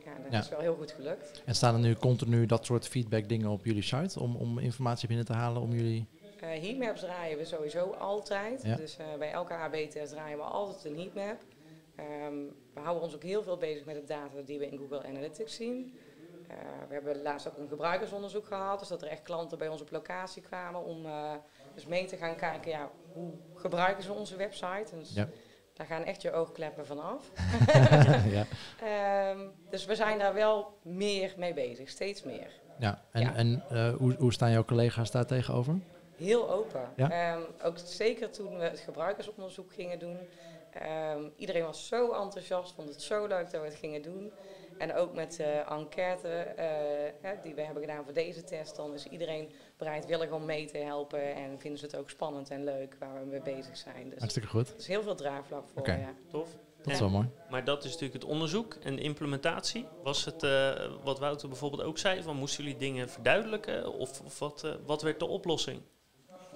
Ja, 0.04 0.14
dat 0.22 0.32
Ja. 0.32 0.38
is 0.38 0.48
wel 0.48 0.60
heel 0.60 0.74
goed 0.74 0.90
gelukt. 0.92 1.42
En 1.44 1.54
staan 1.54 1.74
er 1.74 1.80
nu 1.80 1.94
continu 1.94 2.46
dat 2.46 2.64
soort 2.64 2.88
feedback 2.88 3.28
dingen 3.28 3.48
op 3.50 3.64
jullie 3.64 3.82
site 3.82 4.20
om, 4.20 4.36
om 4.36 4.58
informatie 4.58 5.08
binnen 5.08 5.26
te 5.26 5.32
halen 5.32 5.62
om 5.62 5.72
jullie... 5.72 6.06
Eh 6.40 6.48
heatmaps 6.48 7.00
draaien 7.00 7.38
we 7.38 7.44
sowieso 7.44 7.90
altijd. 7.90 8.62
Ja. 8.62 8.76
Dus 8.76 8.96
eh, 8.96 9.06
bij 9.18 9.30
elke 9.30 9.54
AB-test 9.54 10.12
draaien 10.12 10.36
we 10.38 10.44
altijd 10.44 10.84
een 10.84 10.98
heatmap. 11.00 11.36
Ehm, 11.96 12.34
we 12.74 12.80
houden 12.80 13.02
ons 13.02 13.14
ook 13.14 13.22
heel 13.22 13.42
veel 13.42 13.56
bezig 13.56 13.84
met 13.84 13.94
de 13.94 14.04
data 14.04 14.40
die 14.44 14.58
we 14.58 14.66
in 14.68 14.78
Google 14.78 15.02
Analytics 15.04 15.54
zien. 15.54 15.98
Eh, 16.48 16.56
we 16.88 16.94
hebben 16.94 17.22
laatst 17.22 17.48
ook 17.48 17.56
een 17.56 17.68
gebruikersonderzoek 17.68 18.46
gehad, 18.46 18.78
dus 18.78 18.88
dat 18.88 19.02
er 19.02 19.08
echt 19.08 19.22
klanten 19.22 19.58
bij 19.58 19.68
ons 19.68 19.80
op 19.80 19.90
locatie 19.90 20.42
kwamen 20.42 20.84
om 20.84 21.06
dus 21.74 21.86
mee 21.86 22.04
te 22.06 22.16
gaan 22.16 22.36
kijken, 22.36 22.70
ja, 22.70 22.90
hoe 23.18 23.32
gebruiken 23.54 24.02
ze 24.04 24.12
onze 24.12 24.36
website? 24.36 24.96
Dus 24.98 25.14
Ja. 25.14 25.28
Daar 25.72 25.86
gaan 25.86 26.04
echt 26.04 26.22
je 26.22 26.32
oogkleppen 26.32 26.86
van 26.86 27.00
af. 27.02 27.30
ja. 28.36 28.44
Ehm, 28.82 29.38
dus 29.70 29.84
we 29.84 29.94
zijn 29.94 30.18
daar 30.18 30.34
wel 30.34 30.78
meer 30.82 31.34
mee 31.36 31.54
bezig, 31.54 31.88
steeds 31.88 32.22
meer. 32.22 32.50
ja. 32.78 33.02
En, 33.12 33.20
Ja. 33.20 33.34
en 33.34 33.62
eh, 33.70 33.94
hoe, 33.96 34.14
hoe 34.18 34.32
staan 34.32 34.50
jouw 34.50 34.64
collega's 34.64 35.10
daar 35.10 35.26
tegenover? 35.26 35.74
Heel 36.16 36.50
open. 36.50 36.88
Ja? 36.96 37.10
Ehm, 37.10 37.40
ook 37.64 37.78
zeker 37.84 38.30
toen 38.30 38.58
we 38.58 38.64
het 38.64 38.78
gebruikersonderzoek 38.80 39.72
gingen 39.72 39.98
doen. 39.98 40.18
Ehm, 40.72 41.22
iedereen 41.36 41.64
was 41.64 41.86
zo 41.88 42.12
enthousiast, 42.12 42.74
vond 42.74 42.88
het 42.88 43.02
zo 43.02 43.26
leuk 43.26 43.50
dat 43.50 43.60
we 43.60 43.66
het 43.66 43.74
gingen 43.76 44.02
doen. 44.02 44.32
En 44.78 44.94
ook 44.94 45.14
met 45.14 45.36
de 45.36 45.64
enquête 45.68 46.28
eh, 46.28 47.30
die 47.42 47.54
we 47.54 47.60
hebben 47.62 47.82
gedaan 47.82 48.04
voor 48.04 48.12
deze 48.12 48.44
test, 48.44 48.76
dan 48.76 48.94
is 48.94 49.06
iedereen 49.06 49.52
bereidwillig 49.78 50.30
om 50.30 50.44
mee 50.44 50.66
te 50.66 50.78
helpen. 50.78 51.34
En 51.34 51.60
vinden 51.60 51.78
ze 51.78 51.84
het 51.84 51.96
ook 51.96 52.10
spannend 52.10 52.50
en 52.50 52.64
leuk 52.64 52.96
waar 52.98 53.20
we 53.20 53.26
mee 53.26 53.42
bezig 53.42 53.76
zijn. 53.76 54.08
Dus 54.08 54.18
Hartstikke 54.18 54.48
goed. 54.48 54.68
er 54.68 54.76
is 54.78 54.86
heel 54.86 55.02
veel 55.02 55.14
draagvlak 55.14 55.68
voor. 55.68 55.80
Oké. 55.80 55.94
Ja. 55.94 56.14
Tof. 56.30 56.48
Dat 56.82 56.92
is 56.92 57.00
wel 57.00 57.08
mooi. 57.08 57.28
Maar 57.50 57.64
dat 57.64 57.84
is 57.84 57.92
natuurlijk 57.92 58.22
het 58.22 58.30
onderzoek 58.30 58.74
en 58.74 58.96
de 58.96 59.02
implementatie. 59.02 59.86
Was 60.02 60.24
het, 60.24 60.42
eh, 60.42 60.72
wat 61.04 61.18
Wouter 61.18 61.48
bijvoorbeeld 61.48 61.82
ook 61.82 61.98
zei, 61.98 62.22
van 62.22 62.36
moesten 62.36 62.64
jullie 62.64 62.78
dingen 62.78 63.08
verduidelijken? 63.08 63.92
Of, 63.92 64.20
of 64.20 64.38
wat, 64.38 64.64
eh, 64.64 64.72
wat 64.86 65.02
werd 65.02 65.18
de 65.18 65.26
oplossing? 65.26 65.80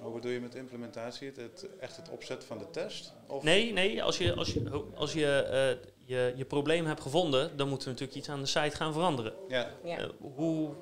Hoe 0.01 0.13
bedoel 0.13 0.31
je 0.31 0.39
met 0.39 0.55
implementatie? 0.55 1.27
Het, 1.27 1.35
het, 1.35 1.69
echt 1.79 1.95
het 1.95 2.09
opzetten 2.09 2.47
van 2.47 2.57
de 2.57 2.69
test? 2.69 3.13
Of? 3.27 3.43
Nee, 3.43 3.73
nee, 3.73 4.03
als 4.03 4.17
je, 4.17 4.33
als 4.35 4.53
je, 4.53 4.89
als 4.95 5.13
je, 5.13 5.27
eh, 5.27 5.89
je 6.05 6.33
je 6.35 6.45
probleem 6.45 6.85
hebt 6.85 7.01
gevonden, 7.01 7.57
dan 7.57 7.69
moeten 7.69 7.87
we 7.87 7.93
natuurlijk 7.93 8.19
iets 8.19 8.29
aan 8.29 8.39
de 8.39 8.45
site 8.45 8.75
gaan 8.75 8.93
veranderen. 8.93 9.33
Ja, 9.47 9.69
Ja. 9.83 10.09
Hoe, 10.35 10.75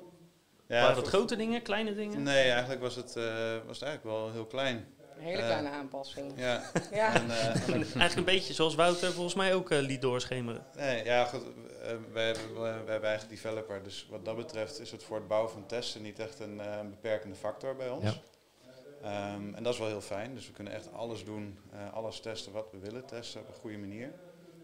Waren 0.80 0.94
dat 0.96 1.08
grote 1.08 1.36
dingen, 1.36 1.62
kleine 1.62 1.94
dingen? 1.94 2.22
Nee, 2.22 2.50
eigenlijk 2.50 2.80
was 2.80 2.94
het, 2.96 3.16
eh, 3.16 3.24
was 3.66 3.78
het 3.78 3.88
eigenlijk 3.88 4.04
wel 4.04 4.32
heel 4.32 4.46
klein. 4.46 4.76
Een 5.16 5.22
hele 5.28 5.38
Eh, 5.42 5.46
kleine 5.46 5.68
aanpassing. 5.70 6.32
Ja, 6.36 6.62
Ja. 6.92 7.14
en, 7.14 7.30
eh, 7.30 7.46
en- 7.46 7.72
Eigenlijk 7.72 8.14
een 8.16 8.24
beetje 8.24 8.52
zoals 8.54 8.74
Wouter 8.74 9.12
volgens 9.12 9.34
mij 9.34 9.54
ook 9.54 9.70
eh, 9.70 9.78
liet 9.80 10.00
doorschemeren. 10.00 10.64
nee, 10.76 11.04
ja 11.04 11.24
goed, 11.24 11.42
eh, 11.82 11.92
wij, 12.12 12.26
hebben, 12.26 12.60
wij 12.60 12.72
hebben 12.72 13.08
eigen 13.08 13.28
developer, 13.28 13.82
dus 13.82 14.06
wat 14.10 14.24
dat 14.24 14.36
betreft 14.36 14.80
is 14.80 14.90
het 14.90 15.02
voor 15.04 15.16
het 15.16 15.28
bouwen 15.28 15.50
van 15.50 15.66
testen 15.66 16.02
niet 16.02 16.18
echt 16.18 16.40
een, 16.40 16.60
eh, 16.60 16.80
beperkende 16.80 17.36
factor 17.36 17.76
bij 17.76 17.88
ons. 17.90 18.04
Ja. 18.04 18.14
Ehm, 19.02 19.54
en 19.54 19.62
dat 19.62 19.72
is 19.72 19.78
wel 19.78 19.88
heel 19.88 20.00
fijn, 20.00 20.34
dus 20.34 20.46
we 20.46 20.52
kunnen 20.52 20.72
echt 20.72 20.92
alles 20.92 21.24
doen, 21.24 21.58
eh, 21.72 21.92
alles 21.92 22.20
testen 22.20 22.52
wat 22.52 22.68
we 22.70 22.78
willen 22.78 23.04
testen 23.06 23.40
op 23.40 23.48
een 23.48 23.54
goede 23.54 23.78
manier. 23.78 24.12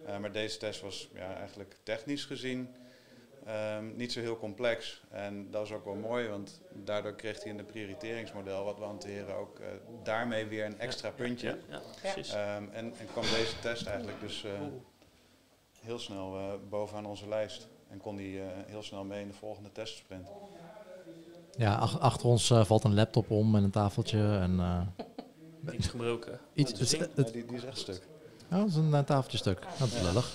Eh, 0.07 0.19
maar 0.19 0.33
deze 0.33 0.59
test 0.59 0.81
was 0.81 1.09
ja, 1.15 1.37
eigenlijk 1.37 1.77
technisch 1.83 2.25
gezien 2.25 2.75
ehm, 3.49 3.97
niet 3.97 4.12
zo 4.12 4.21
heel 4.21 4.38
complex. 4.38 5.02
En 5.11 5.50
dat 5.50 5.64
is 5.64 5.73
ook 5.73 5.85
wel 5.85 5.95
mooi, 5.95 6.28
want 6.28 6.61
daardoor 6.73 7.14
kreeg 7.14 7.43
hij 7.43 7.52
in 7.52 7.59
het 7.59 7.67
prioriteringsmodel 7.67 8.64
wat 8.64 8.78
we 8.78 8.85
hanteren 8.85 9.35
ook 9.37 9.59
eh, 9.59 9.67
daarmee 10.02 10.47
weer 10.47 10.64
een 10.64 10.78
extra 10.81 11.11
puntje. 11.11 11.49
Ja, 11.49 11.57
ja, 11.69 11.81
precies. 12.00 12.33
Ehm, 12.33 12.62
en, 12.73 12.93
en 12.99 13.07
kwam 13.12 13.25
deze 13.25 13.59
test 13.61 13.87
eigenlijk 13.87 14.21
dus 14.21 14.45
eh, 14.45 14.50
heel 15.81 15.99
snel 15.99 16.37
eh, 16.38 16.52
bovenaan 16.69 17.07
onze 17.07 17.28
lijst. 17.28 17.69
En 17.90 17.99
kon 17.99 18.17
die 18.17 18.40
eh, 18.40 18.47
heel 18.67 18.83
snel 18.83 19.05
mee 19.05 19.21
in 19.23 19.28
de 19.28 19.35
volgende 19.35 19.73
testsprint. 19.73 20.28
Ja, 21.57 21.75
ach- 21.75 22.00
achter 22.00 22.26
ons 22.28 22.47
valt 22.47 22.85
een 22.85 22.95
laptop 22.95 23.31
om 23.31 23.57
en 23.57 23.62
een 23.62 23.71
tafeltje. 23.71 24.38
En, 24.38 24.61
eh, 24.61 25.75
Iets 25.75 25.87
gebroken. 25.87 26.38
iets, 26.52 26.90
Ja, 26.90 27.07
die, 27.14 27.45
die 27.47 27.57
is 27.57 27.64
echt 27.64 27.78
stuk. 27.78 28.02
oh, 28.52 28.59
dat 28.59 28.69
is 28.69 28.75
een 28.76 29.05
tafeltje 29.05 29.38
stuk. 29.38 29.67
Dat 29.78 29.88
is 29.88 30.00
lullig. 30.02 30.33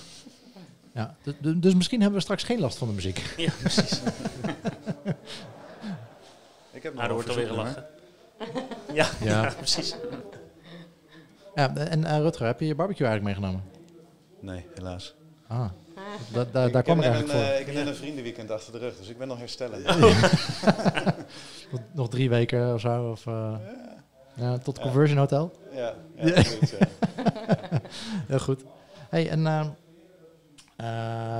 Ja, 0.94 1.14
dus 1.56 1.74
misschien 1.74 2.00
hebben 2.00 2.18
we 2.18 2.24
straks 2.24 2.42
geen 2.42 2.60
last 2.60 2.78
van 2.78 2.88
de 2.88 2.94
muziek. 2.94 3.18
Ja, 3.36 3.50
precies. 3.60 4.00
Ik 6.70 6.82
heb 6.82 6.94
Maar 6.94 7.04
er 7.10 7.14
nog 7.14 7.24
wordt 7.24 7.40
wel 7.40 7.48
alweer 7.48 7.64
gelachen. 7.72 7.84
Ja, 8.92 9.08
Ja. 9.20 9.42
ja. 9.42 9.52
precies. 9.56 9.94
Ja, 11.54 11.74
en 11.76 12.04
eh, 12.04 12.18
Rutger, 12.18 12.46
heb 12.46 12.60
je 12.60 12.66
je 12.66 12.74
barbecue 12.74 13.06
eigenlijk 13.06 13.38
meegenomen? 13.40 13.70
Nee, 14.40 14.66
helaas. 14.74 15.14
Ah, 15.46 15.68
da- 16.32 16.44
da- 16.52 16.68
daar 16.68 16.82
kwam 16.82 16.98
ik 16.98 17.04
eigenlijk 17.04 17.32
net 17.34 17.42
voor. 17.42 17.50
een, 17.50 17.54
eh, 17.54 17.60
ik 17.60 17.66
heb 17.66 17.74
net 17.74 17.86
een 17.86 17.94
vriendenweekend 17.94 18.50
achter 18.50 18.72
de 18.72 18.78
rug, 18.78 18.96
dus 18.96 19.08
ik 19.08 19.18
ben 19.18 19.28
nog 19.28 19.38
herstellen. 19.38 20.00
Nog, 20.00 20.20
nog 21.92 22.08
drie 22.08 22.28
weken 22.28 22.74
of 22.74 22.80
zo? 22.80 23.10
Of, 23.10 23.26
eh, 23.26 23.54
ja, 24.34 24.58
tot 24.58 24.78
Conversion 24.80 25.18
Hotel? 25.18 25.52
Ja, 25.72 25.94
ja, 26.16 26.24
ja. 26.26 26.42
Heel 28.26 28.38
goed. 28.38 28.64
Hey, 29.08 29.28
en 29.30 29.46
eh, 29.46 29.60
eh, 29.60 29.66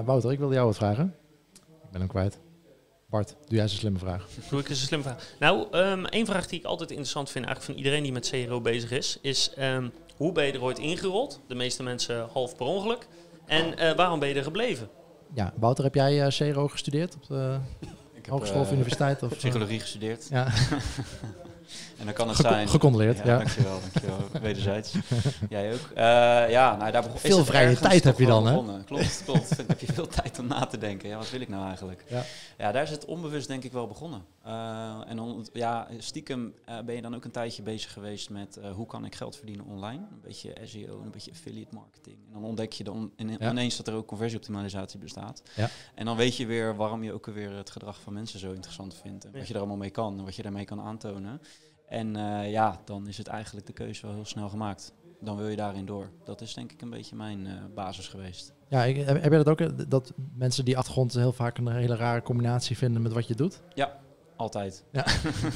Wouter, 0.04 0.32
ik 0.32 0.38
wilde 0.38 0.54
jou 0.54 0.66
wat 0.66 0.76
vragen. 0.76 1.14
Ik 1.54 1.90
ben 1.90 2.00
hem 2.00 2.08
kwijt. 2.08 2.38
Bart, 3.10 3.28
doe 3.28 3.38
jij 3.48 3.62
eens 3.62 3.72
een 3.72 3.78
slimme 3.78 3.98
vraag. 3.98 4.26
Doe 4.50 4.60
ik 4.60 4.68
eens 4.68 4.80
een 4.80 4.86
slimme 4.86 5.04
vraag. 5.04 5.24
Nou, 5.38 5.66
ehm 5.70 6.04
één 6.04 6.26
vraag 6.26 6.46
die 6.46 6.58
ik 6.58 6.64
altijd 6.64 6.90
interessant 6.90 7.30
vind, 7.30 7.44
eigenlijk 7.44 7.74
van 7.74 7.84
iedereen 7.84 8.02
die 8.02 8.12
met 8.12 8.28
CRO 8.30 8.60
bezig 8.60 8.90
is, 8.90 9.18
is 9.22 9.52
ehm, 9.56 9.88
hoe 10.16 10.32
ben 10.32 10.44
je 10.44 10.52
er 10.52 10.62
ooit 10.62 10.78
ingerold? 10.78 11.40
De 11.48 11.54
meeste 11.54 11.82
mensen 11.82 12.28
half 12.32 12.56
per 12.56 12.66
ongeluk. 12.66 13.06
En 13.46 13.78
eh, 13.78 13.96
waarom 13.96 14.18
ben 14.18 14.28
je 14.28 14.34
er 14.34 14.42
gebleven? 14.42 14.88
Ja, 15.34 15.52
Wouter, 15.56 15.84
heb 15.84 15.94
jij 15.94 16.26
eh 16.26 16.52
CRO 16.52 16.68
gestudeerd 16.68 17.14
op 17.14 17.26
de 17.26 17.58
Ik 17.80 17.88
heb 18.14 18.28
hogeschool 18.28 18.60
of 18.60 18.66
eh, 18.66 18.72
universiteit? 18.72 19.22
Of, 19.22 19.30
eh, 19.30 19.36
psychologie 19.36 19.80
gestudeerd. 19.80 20.28
Ja, 20.30 20.48
En 21.98 22.04
dan 22.04 22.14
kan 22.14 22.28
het 22.28 22.36
zijn... 22.36 22.68
gecondoleerd, 22.68 23.18
ja. 23.18 23.36
Dankjewel, 23.36 23.80
dankjewel. 23.80 24.18
Wederzijds. 24.42 24.94
Jij 25.48 25.72
ook. 25.72 25.90
Eh, 25.94 26.04
ja, 26.50 26.76
nou, 26.76 26.92
daar 26.92 27.02
begon, 27.02 27.18
Veel 27.18 27.44
vrije 27.44 27.76
tijd 27.76 28.04
heb 28.04 28.18
je 28.18 28.26
dan, 28.26 28.46
hè? 28.46 28.84
Klopt, 28.84 29.22
klopt. 29.24 29.56
Dan 29.56 29.66
heb 29.72 29.80
je 29.80 29.92
veel 29.92 30.06
tijd 30.06 30.38
om 30.38 30.46
na 30.46 30.66
te 30.66 30.78
denken. 30.78 31.08
Ja, 31.08 31.16
wat 31.18 31.30
wil 31.30 31.40
ik 31.40 31.48
nou 31.48 31.66
eigenlijk? 31.66 32.04
Ja. 32.08 32.22
Ja, 32.58 32.72
daar 32.72 32.82
is 32.82 32.90
het 32.90 33.04
onbewust 33.04 33.48
denk 33.48 33.64
ik 33.64 33.72
wel 33.72 33.86
begonnen. 33.86 34.24
Eh, 34.42 35.00
en 35.06 35.46
ja, 35.52 35.88
stiekem 35.98 36.54
eh, 36.64 36.78
ben 36.80 36.94
je 36.94 37.02
dan 37.02 37.14
ook 37.14 37.24
een 37.24 37.30
tijdje 37.30 37.62
bezig 37.62 37.92
geweest 37.92 38.30
met 38.30 38.58
hoe 38.74 38.86
kan 38.86 39.04
ik 39.04 39.14
geld 39.14 39.36
verdienen 39.36 39.66
online. 39.66 39.98
Een 39.98 40.20
beetje 40.22 40.52
SEO, 40.64 41.00
een 41.02 41.10
beetje 41.10 41.30
affiliate 41.30 41.74
marketing. 41.74 42.16
En 42.26 42.32
dan 42.32 42.44
ontdek 42.44 42.72
je 42.72 42.84
dan 42.84 43.12
Ja. 43.16 43.50
ineens 43.50 43.76
dat 43.76 43.88
er 43.88 43.94
ook 43.94 44.06
conversieoptimalisatie 44.06 44.98
bestaat. 44.98 45.42
Ja. 45.56 45.70
En 45.94 46.04
dan 46.04 46.16
weet 46.16 46.36
je 46.36 46.46
weer 46.46 46.76
waarom 46.76 47.02
je 47.02 47.12
ook 47.12 47.26
weer 47.26 47.50
het 47.56 47.70
gedrag 47.70 48.00
van 48.00 48.12
mensen 48.12 48.38
zo 48.38 48.52
interessant 48.52 48.94
vindt. 48.94 49.24
En 49.24 49.32
wat 49.32 49.46
je 49.46 49.52
er 49.52 49.58
allemaal 49.58 49.76
mee 49.76 49.90
kan 49.90 50.18
en 50.18 50.24
wat 50.24 50.36
je 50.36 50.42
daarmee 50.42 50.64
kan 50.64 50.80
aantonen. 50.80 51.40
En 51.88 52.16
eh, 52.16 52.50
ja, 52.50 52.80
dan 52.84 53.08
is 53.08 53.18
het 53.18 53.26
eigenlijk 53.26 53.66
de 53.66 53.72
keuze 53.72 54.06
wel 54.06 54.14
heel 54.14 54.24
snel 54.24 54.48
gemaakt. 54.48 54.92
Dan 55.20 55.36
wil 55.36 55.48
je 55.48 55.56
daarin 55.56 55.86
door. 55.86 56.10
Dat 56.24 56.40
is 56.40 56.54
denk 56.54 56.72
ik 56.72 56.82
een 56.82 56.90
beetje 56.90 57.16
mijn 57.16 57.46
eh, 57.46 57.52
basis 57.74 58.08
geweest. 58.08 58.52
ja 58.68 58.84
ik, 58.84 58.96
heb 58.96 59.32
jij 59.32 59.42
dat 59.42 59.48
ook? 59.48 59.60
eh, 59.60 59.68
Dat 59.88 60.12
mensen 60.36 60.64
die 60.64 60.76
achtergrond 60.78 61.14
heel 61.14 61.32
vaak 61.32 61.58
een 61.58 61.68
hele 61.68 61.96
rare 61.96 62.22
combinatie 62.22 62.76
vinden 62.76 63.02
met 63.02 63.12
wat 63.12 63.26
je 63.28 63.34
doet? 63.34 63.60
Altijd. 64.36 64.84
Ja. 64.92 65.04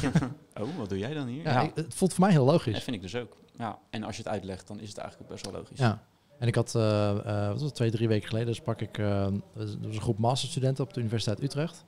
oh, 0.60 0.76
wat 0.76 0.88
doe 0.88 0.98
jij 0.98 1.14
dan 1.14 1.26
hier? 1.26 1.42
Ja, 1.42 1.60
ik- 1.60 1.74
het 1.74 1.94
voelt 1.94 2.12
voor 2.14 2.24
mij 2.24 2.32
heel 2.32 2.44
dat 2.44 2.54
logisch. 2.54 2.82
vind 2.82 2.96
ik 2.96 3.02
dus 3.02 3.14
ook. 3.16 3.36
Ja. 3.56 3.78
En 3.90 4.02
als 4.02 4.16
je 4.16 4.22
het 4.22 4.30
uitlegt, 4.32 4.66
dan 4.68 4.80
is 4.80 4.88
het 4.88 4.98
eigenlijk 4.98 5.30
ook 5.30 5.36
best 5.36 5.50
wel 5.50 5.60
logisch. 5.60 5.78
Ja. 5.78 6.02
En 6.38 6.48
ik 6.48 6.54
had, 6.54 6.72
wat 6.72 7.24
was 7.24 7.60
het, 7.62 7.74
twee, 7.74 7.90
drie 7.90 8.08
weken 8.08 8.28
geleden 8.28 8.54
sprak 8.54 8.80
ik, 8.80 8.98
eh, 8.98 9.24
er 9.26 9.32
was 9.54 9.74
een 9.82 10.00
groep 10.00 10.18
masterstudenten 10.18 10.84
op 10.84 10.92
de 10.92 11.00
Universiteit 11.00 11.42
Utrecht. 11.42 11.84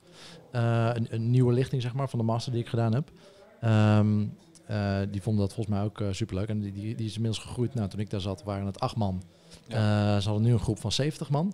Een, 0.51 1.07
een 1.13 1.29
nieuwe 1.29 1.53
lichting, 1.53 1.81
zeg 1.81 1.93
maar, 1.93 2.09
van 2.09 2.19
de 2.19 2.25
master 2.25 2.51
die 2.51 2.61
ik 2.61 2.67
gedaan 2.67 2.93
heb. 2.93 3.11
Ehm, 3.61 4.25
eh, 4.71 4.99
die 5.11 5.21
vonden 5.21 5.41
dat 5.45 5.53
volgens 5.53 5.75
mij 5.75 5.85
ook 5.85 6.01
eh, 6.01 6.07
superleuk. 6.11 6.47
En 6.47 6.59
die, 6.59 6.71
die, 6.71 6.95
die 6.95 7.05
is 7.05 7.15
inmiddels 7.15 7.43
gegroeid. 7.43 7.73
Nou, 7.73 7.89
toen 7.89 7.99
ik 7.99 8.09
daar 8.09 8.21
zat, 8.21 8.43
waren 8.43 8.65
het 8.65 8.79
acht 8.79 8.95
man. 8.95 9.23
Ja. 9.67 10.15
Eh, 10.15 10.21
ze 10.21 10.29
hadden 10.29 10.47
nu 10.47 10.53
een 10.53 10.59
groep 10.59 10.79
van 10.79 10.91
70 10.91 11.29
man. 11.29 11.53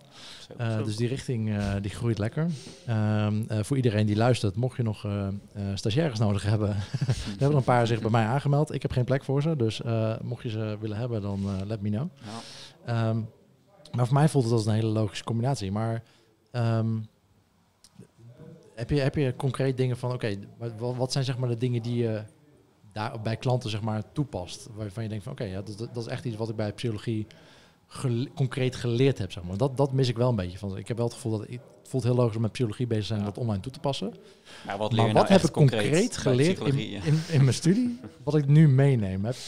Dus 0.84 0.96
die 0.96 1.08
richting 1.08 1.56
die 1.80 1.90
groeit 1.90 2.18
lekker. 2.18 2.46
Ehm, 2.86 3.42
eh, 3.48 3.58
voor 3.62 3.76
iedereen 3.76 4.06
die 4.06 4.16
luistert, 4.16 4.56
mocht 4.56 4.76
je 4.76 4.82
nog 4.82 5.06
stagiaires 5.74 6.18
nodig 6.18 6.42
hebben. 6.42 6.68
er 6.68 7.38
hebben 7.38 7.56
een 7.56 7.64
paar 7.64 7.86
zich 7.86 8.00
bij 8.00 8.10
mij 8.10 8.24
aangemeld. 8.24 8.74
Ik 8.74 8.82
heb 8.82 8.90
geen 8.90 9.04
plek 9.04 9.24
voor 9.24 9.42
ze. 9.42 9.56
Dus 9.56 9.80
mocht 10.22 10.42
je 10.42 10.50
ze 10.50 10.76
willen 10.80 10.96
hebben, 10.96 11.22
dan 11.22 11.66
let 11.66 11.80
me 11.80 11.90
know. 11.90 12.08
Ja. 12.86 13.08
Ehm, 13.08 13.20
maar 13.92 14.06
voor 14.06 14.14
mij 14.14 14.28
voelt 14.28 14.44
het 14.44 14.52
als 14.52 14.66
een 14.66 14.74
hele 14.74 14.86
logische 14.86 15.24
combinatie. 15.24 15.72
Maar 15.72 16.02
heb, 18.78 18.90
je, 18.90 19.00
heb 19.00 19.14
je 19.14 19.36
concreet 19.36 19.76
dingen 19.76 19.96
van, 19.96 20.12
oké, 20.12 20.36
wat, 20.78 20.96
wat 20.96 21.12
zijn 21.12 21.24
zeg 21.24 21.38
maar 21.38 21.48
de 21.48 21.56
dingen 21.56 21.82
die 21.82 21.96
je 21.96 22.22
daar 22.92 23.20
bij 23.20 23.36
klanten 23.36 23.70
zeg 23.70 23.80
maar 23.80 24.12
toepast? 24.12 24.68
Waarvan 24.74 25.02
je 25.02 25.08
denkt 25.08 25.24
van, 25.24 25.32
oké, 25.32 25.44
ja, 25.44 25.62
dat, 25.62 25.78
dat 25.78 25.96
is 25.96 26.06
echt 26.06 26.24
iets 26.24 26.36
wat 26.36 26.48
ik 26.48 26.56
bij 26.56 26.72
psychologie 26.72 27.26
gele- 27.86 28.28
concreet 28.34 28.76
geleerd 28.76 29.18
heb. 29.18 29.32
Zeg 29.32 29.42
maar. 29.44 29.56
dat, 29.56 29.76
dat 29.76 29.92
mis 29.92 30.08
ik 30.08 30.16
wel 30.16 30.28
een 30.28 30.36
beetje. 30.36 30.58
Van, 30.58 30.76
ik 30.76 30.88
heb 30.88 30.96
wel 30.96 31.06
het 31.06 31.14
gevoel 31.14 31.38
dat 31.38 31.48
ik, 31.48 31.60
het 31.78 31.88
voelt 31.88 32.02
heel 32.04 32.14
logisch 32.14 32.36
om 32.36 32.42
met 32.42 32.52
psychologie 32.52 32.86
bezig 32.86 33.04
zijn 33.06 33.18
en 33.18 33.24
Ja. 33.24 33.30
dat 33.30 33.40
online 33.42 33.60
toe 33.62 33.72
te 33.72 33.80
passen. 33.80 34.14
Maar 34.66 34.78
wat, 34.78 34.92
leer 34.92 35.00
maar 35.00 35.08
je 35.08 35.14
wat 35.14 35.28
nou 35.28 35.40
heb 35.40 35.48
ik 35.48 35.54
concreet, 35.54 36.16
geleerd 36.16 36.58
in, 36.58 36.78
in, 36.78 37.20
in 37.30 37.40
mijn 37.40 37.54
studie, 37.54 38.00
wat 38.24 38.34
ik 38.34 38.46
nu 38.46 38.68
meeneem? 38.68 39.24
Heb, 39.24 39.36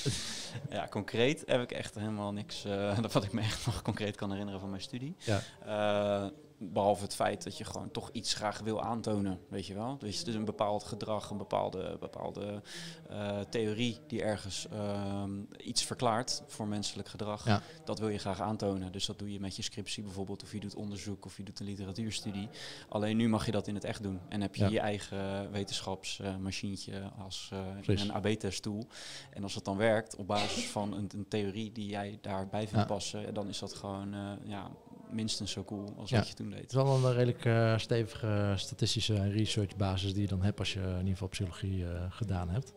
Ja, 0.71 0.87
concreet 0.91 1.43
heb 1.47 1.63
ik 1.63 1.73
echt 1.73 1.95
helemaal 1.95 2.33
niks 2.33 2.65
eh, 2.65 2.99
wat 3.13 3.25
ik 3.25 3.33
me 3.33 3.41
echt 3.41 3.67
nog 3.67 3.83
concreet 3.83 4.17
kan 4.17 4.31
herinneren 4.31 4.61
van 4.61 4.71
mijn 4.71 4.83
studie. 4.83 5.15
Ja. 5.19 5.41
Eh, 5.65 6.29
behalve 6.63 7.03
het 7.03 7.15
feit 7.15 7.45
dat 7.45 7.59
je 7.59 7.65
gewoon 7.65 7.91
toch 7.91 8.11
iets 8.13 8.35
graag 8.35 8.61
wil 8.61 8.83
aantonen, 8.83 9.41
weet 9.49 9.67
je 9.67 9.75
wel. 9.75 9.99
Dus, 9.99 10.25
dus 10.25 10.35
een 10.35 10.45
bepaald 10.45 10.85
gedrag, 10.85 11.31
een 11.31 11.37
bepaalde, 11.37 11.97
bepaalde 12.01 12.63
eh, 13.09 13.41
theorie 13.41 13.99
die 14.07 14.23
ergens 14.23 14.67
ehm, 14.73 15.31
iets 15.57 15.85
verklaart 15.85 16.43
voor 16.47 16.67
menselijk 16.69 17.09
gedrag. 17.09 17.45
Ja. 17.47 17.63
Dat 17.85 17.99
wil 17.99 18.09
je 18.09 18.19
graag 18.19 18.41
aantonen. 18.41 18.93
Dus 18.93 19.07
dat 19.07 19.19
doe 19.19 19.33
je 19.33 19.41
met 19.41 19.57
je 19.57 19.63
scriptie 19.63 20.03
bijvoorbeeld, 20.03 20.43
of 20.43 20.53
je 20.53 20.61
doet 20.61 20.75
onderzoek, 20.75 21.25
of 21.25 21.37
je 21.37 21.43
doet 21.43 21.61
een 21.61 21.67
literatuurstudie. 21.67 22.49
Alleen 22.89 23.17
nu 23.17 23.29
mag 23.29 23.47
je 23.47 23.53
dat 23.53 23.67
in 23.67 23.75
het 23.75 23.85
echt 23.85 24.03
doen. 24.03 24.21
En 24.29 24.41
heb 24.41 24.55
je 24.57 24.63
Ja. 24.65 24.69
je 24.71 24.81
eigen 24.81 25.51
wetenschapsmachientje 25.51 27.11
als 27.19 27.51
eh, 27.53 27.97
een 27.99 28.13
AB-testtool. 28.13 28.87
En 29.31 29.43
als 29.43 29.55
dat 29.55 29.65
dan 29.65 29.77
werkt 29.77 30.17
op 30.17 30.27
basis 30.27 30.69
van 30.69 30.93
een, 30.93 31.11
een 31.15 31.29
theorie 31.29 31.73
die 31.73 31.87
jij 31.87 32.19
daarbij 32.23 32.61
vindt 32.69 32.75
Ja. 32.75 32.85
passen, 32.95 33.35
dan 33.35 33.49
is 33.49 33.59
dat 33.59 33.75
gewoon 33.75 34.15
eh, 34.15 34.33
ja, 34.45 34.71
minstens 35.13 35.53
zo 35.53 35.65
cool 35.65 35.95
als 35.99 36.11
Ja. 36.11 36.19
wat 36.19 36.29
je 36.29 36.35
toen 36.35 36.51
Het 36.51 36.57
deed. 36.61 36.69
is 36.69 36.75
wel 36.75 36.95
een 37.05 37.13
redelijk 37.13 37.45
eh, 37.45 37.79
stevige 37.79 38.53
statistische 38.57 39.15
en 39.15 39.31
researchbasis 39.33 40.13
die 40.13 40.23
je 40.23 40.29
dan 40.29 40.43
hebt 40.43 40.59
als 40.59 40.73
je 40.73 40.81
in 40.81 40.97
ieder 40.99 41.11
geval 41.13 41.29
psychologie 41.29 41.85
eh, 41.85 42.05
gedaan 42.09 42.49
hebt. 42.49 42.73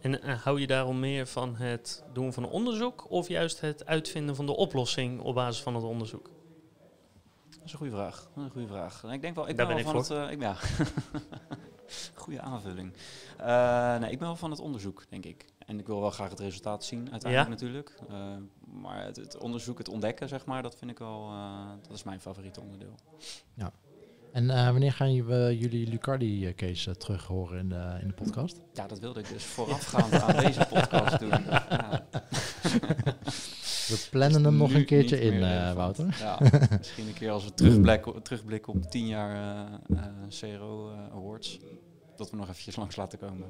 En 0.00 0.22
eh, 0.22 0.42
hou 0.42 0.60
je 0.60 0.66
daarom 0.66 1.00
meer 1.00 1.26
van 1.26 1.56
het 1.56 2.04
doen 2.12 2.32
van 2.32 2.48
onderzoek 2.48 3.10
of 3.10 3.28
juist 3.28 3.60
het 3.60 3.86
uitvinden 3.86 4.36
van 4.36 4.46
de 4.46 4.56
oplossing 4.56 5.20
op 5.20 5.34
basis 5.34 5.62
van 5.62 5.74
het 5.74 5.84
onderzoek? 5.84 6.30
Dat 7.50 7.64
is 7.64 7.72
een 7.72 7.78
goede 7.78 7.92
vraag. 7.92 8.16
Dat 8.20 8.30
is 8.36 8.42
een 8.44 8.50
goede 8.50 8.66
vraag. 8.66 9.02
En 9.04 9.10
Ik 9.10 9.20
denk 9.20 9.34
wel, 9.34 9.48
ik 9.48 9.56
Daar 9.56 9.66
ben, 9.66 9.76
ben 9.76 9.84
wel 9.84 9.94
ik 10.00 10.06
van 10.06 10.16
het. 10.18 10.26
eh, 10.26 10.32
ik, 10.32 10.40
ja. 10.40 10.56
goede 12.14 12.40
aanvulling. 12.40 12.92
Eh, 13.38 13.98
nee, 13.98 14.10
ik 14.10 14.18
ben 14.18 14.26
wel 14.26 14.36
van 14.36 14.50
het 14.50 14.60
onderzoek, 14.60 15.04
denk 15.08 15.24
ik. 15.24 15.44
En 15.66 15.78
ik 15.78 15.86
wil 15.86 16.00
wel 16.00 16.10
graag 16.10 16.30
het 16.30 16.40
resultaat 16.40 16.84
zien, 16.84 17.10
uiteindelijk 17.10 17.50
natuurlijk. 17.50 17.94
Eh, 18.72 18.80
maar 18.80 19.04
het, 19.04 19.16
het 19.16 19.38
onderzoek, 19.38 19.78
het 19.78 19.88
ontdekken, 19.88 20.28
zeg 20.28 20.44
maar, 20.44 20.62
dat 20.62 20.76
vind 20.76 20.90
ik 20.90 20.98
wel, 20.98 21.28
eh, 21.28 21.70
dat 21.88 21.96
is 21.96 22.02
mijn 22.02 22.20
favoriete 22.20 22.60
onderdeel. 22.60 22.94
En 24.32 24.50
eh, 24.50 24.70
wanneer 24.70 24.92
gaan 24.92 25.26
we 25.26 25.56
jullie 25.58 25.88
Lucardi-case 25.88 26.96
terug 26.96 27.26
horen 27.26 27.58
in 27.58 27.68
de, 27.68 27.98
in 28.00 28.08
de 28.08 28.14
podcast? 28.14 28.60
Ja, 28.72 28.86
dat 28.86 28.98
wilde 28.98 29.20
ik 29.20 29.28
dus 29.28 29.44
voorafgaand 29.44 30.12
aan 30.12 30.44
deze 30.44 30.66
podcast 30.70 31.18
doen. 31.18 31.30
Ja. 31.68 32.04
We 33.88 34.06
plannen 34.10 34.44
hem 34.44 34.56
nog 34.56 34.74
een 34.74 34.84
keertje 34.84 35.20
in, 35.20 35.42
eh. 35.42 35.72
Wouter. 35.72 36.16
Ja, 36.18 36.38
misschien 36.78 37.06
een 37.06 37.14
keer 37.14 37.30
als 37.30 37.44
we 37.44 37.54
terugblikken, 37.54 38.22
terugblikken 38.22 38.72
op 38.72 38.90
tien 38.90 39.06
jaar 39.06 39.34
eh, 39.90 39.98
eh, 39.98 40.06
CRO 40.28 40.90
eh, 40.90 41.12
Awards. 41.12 41.58
dat 42.16 42.30
we 42.30 42.36
nog 42.36 42.48
eventjes 42.48 42.76
langs 42.76 42.96
laten 42.96 43.18
komen. 43.18 43.46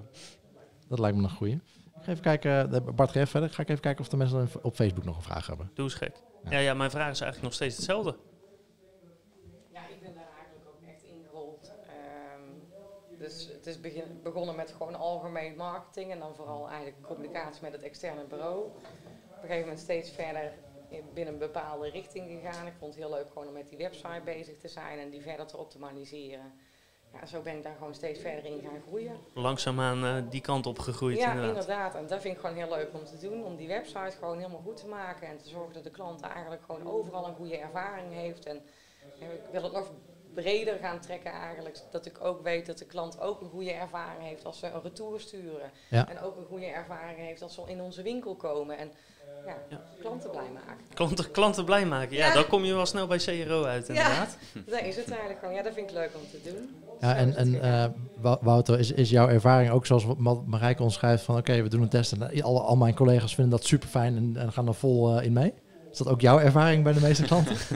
Dat 0.89 0.99
lijkt 0.99 1.17
me 1.17 1.23
een 1.23 1.31
goeie. 1.31 1.61
Ik 1.97 2.03
ga 2.03 2.11
even 2.11 2.23
kijken, 2.23 2.73
eh, 2.75 2.81
Bart, 2.95 3.11
ga 3.11 3.17
even 3.17 3.31
verder. 3.31 3.51
Ga 3.51 3.63
ik 3.63 3.69
even 3.69 3.81
kijken 3.83 4.01
of 4.05 4.09
de 4.09 4.17
mensen 4.17 4.49
op 4.63 4.75
Facebook 4.75 5.05
nog 5.05 5.17
een 5.17 5.23
vraag 5.23 5.47
hebben. 5.47 5.71
Doe 5.75 5.85
eens 5.85 5.95
gek. 5.95 6.17
Ja. 6.45 6.51
Ja, 6.51 6.59
ja, 6.59 6.75
mijn 6.75 6.91
vraag 6.91 7.11
is 7.11 7.21
eigenlijk 7.21 7.43
nog 7.43 7.53
steeds 7.53 7.77
hetzelfde. 7.77 8.17
Ja, 9.73 9.81
ik 9.89 10.01
ben 10.01 10.15
daar 10.15 10.29
eigenlijk 10.39 10.69
ook 10.69 10.89
echt 10.89 11.03
ingerold. 11.03 11.73
Ehm, 11.87 13.19
dus 13.19 13.49
het 13.53 13.67
is 13.67 13.81
begin- 13.81 14.21
begonnen 14.23 14.57
met 14.57 14.71
gewoon 14.77 14.95
algemeen 14.95 15.57
marketing 15.57 16.11
en 16.11 16.19
dan 16.19 16.35
vooral 16.35 16.69
eigenlijk 16.69 17.03
communicatie 17.07 17.63
met 17.63 17.73
het 17.73 17.83
externe 17.83 18.25
bureau. 18.25 18.65
Op 18.65 18.75
een 19.33 19.41
gegeven 19.41 19.61
moment 19.61 19.79
steeds 19.81 20.11
verder 20.11 20.53
in- 20.89 21.05
binnen 21.15 21.33
een 21.35 21.41
bepaalde 21.41 21.91
richting 21.91 22.31
gegaan. 22.31 22.67
Ik 22.67 22.75
vond 22.79 22.95
het 22.95 23.03
heel 23.03 23.13
leuk 23.13 23.29
gewoon 23.33 23.47
om 23.49 23.55
met 23.55 23.69
die 23.69 23.79
website 23.79 24.21
bezig 24.25 24.59
te 24.59 24.69
zijn 24.69 24.99
en 24.99 25.11
die 25.11 25.23
verder 25.23 25.47
te 25.47 25.57
optimaliseren. 25.57 26.53
Ja, 27.13 27.27
zo 27.27 27.41
ben 27.41 27.57
ik 27.57 27.63
daar 27.63 27.75
gewoon 27.79 27.95
steeds 27.95 28.21
verder 28.21 28.45
in 28.45 28.61
gaan 28.61 28.83
groeien. 28.87 29.17
Langzaamaan 29.35 30.05
eh 30.05 30.31
die 30.31 30.41
kant 30.41 30.67
op 30.67 30.79
gegroeid 30.79 31.19
ja, 31.19 31.31
inderdaad. 31.31 31.51
inderdaad. 31.51 31.95
En 31.95 32.07
dat 32.07 32.21
vind 32.21 32.35
ik 32.35 32.41
gewoon 32.41 32.57
heel 32.57 32.69
leuk 32.69 32.89
om 32.93 33.05
te 33.05 33.19
doen. 33.19 33.45
Om 33.45 33.57
die 33.57 33.69
website 33.69 34.17
gewoon 34.19 34.37
helemaal 34.37 34.63
goed 34.65 34.77
te 34.77 34.87
maken. 34.87 35.29
En 35.29 35.39
te 35.39 35.49
zorgen 35.49 35.73
dat 35.73 35.85
de 35.85 35.91
klant 35.91 36.21
eigenlijk 36.21 36.63
gewoon 36.63 36.87
overal 36.87 37.27
een 37.27 37.35
goede 37.35 37.57
ervaring 37.57 38.13
heeft. 38.13 38.47
En 38.47 38.63
ja, 39.19 39.27
ik 39.27 39.41
wil 39.51 39.63
het 39.63 39.73
nog 39.73 39.91
breder 40.35 40.79
gaan 40.83 41.01
trekken 41.01 41.33
eigenlijk. 41.33 41.79
Dat 41.91 42.07
ik 42.07 42.25
ook 42.25 42.43
weet 42.43 42.67
dat 42.67 42.79
de 42.79 42.85
klant 42.85 43.21
ook 43.21 43.41
een 43.41 43.49
goede 43.51 43.73
ervaring 43.73 44.23
heeft 44.23 44.45
als 44.45 44.59
ze 44.59 44.67
een 44.67 44.83
retour 44.83 45.21
sturen. 45.21 45.71
Ja. 45.91 46.09
En 46.09 46.21
ook 46.21 46.37
een 46.37 46.45
goede 46.49 46.67
ervaring 46.67 47.19
heeft 47.19 47.43
als 47.43 47.55
ze 47.55 47.61
in 47.67 47.81
onze 47.81 48.03
winkel 48.03 48.35
komen. 48.35 48.79
En 48.79 48.91
ja, 49.47 49.55
Ja. 49.69 49.81
klanten 50.01 50.31
blij 50.31 50.51
maken. 50.55 50.85
Klanten, 50.95 51.31
klanten 51.31 51.65
blij 51.65 51.87
maken. 51.87 52.17
Ja, 52.17 52.27
Ja. 52.27 52.35
dan 52.35 52.47
kom 52.47 52.65
je 52.65 52.75
wel 52.75 52.87
snel 52.87 53.07
bij 53.07 53.19
CRO 53.19 53.65
uit 53.65 53.89
inderdaad. 53.89 54.37
Dat 54.67 54.81
is 54.83 54.97
het 54.97 55.09
eigenlijk 55.11 55.39
gewoon. 55.41 55.55
Ja, 55.55 55.63
dat 55.63 55.75
vind 55.75 55.89
ik 55.91 55.95
leuk 55.97 56.11
om 56.15 56.31
te 56.31 56.51
doen. 56.51 56.75
Ja, 57.01 57.17
en, 57.17 57.37
en 57.37 57.61
eh, 57.63 57.85
Wou- 58.21 58.39
Wouter, 58.41 58.79
is, 58.79 58.93
is 58.93 59.11
jouw 59.11 59.29
ervaring 59.29 59.71
ook 59.71 59.87
zoals 59.87 60.05
Marijke 60.47 60.83
ons 60.83 60.95
schrijft 60.95 61.25
van 61.25 61.37
oké, 61.37 61.63
we 61.63 61.69
doen 61.69 61.83
een 61.83 61.89
test 61.89 62.13
en 62.13 62.43
al, 62.43 62.63
al 62.67 62.77
mijn 62.77 62.95
collega's 62.95 63.35
vinden 63.35 63.59
dat 63.59 63.67
super 63.67 63.89
fijn 63.89 64.17
en, 64.17 64.37
en 64.37 64.53
gaan 64.53 64.67
er 64.69 64.75
vol 64.75 65.17
eh, 65.19 65.25
in 65.25 65.33
mee? 65.33 65.55
Is 65.91 65.99
dat 65.99 66.09
ook 66.09 66.21
jouw 66.21 66.39
ervaring 66.39 66.85
bij 66.85 66.93
de 66.93 67.01
meeste 67.01 67.23
klanten? 67.25 67.57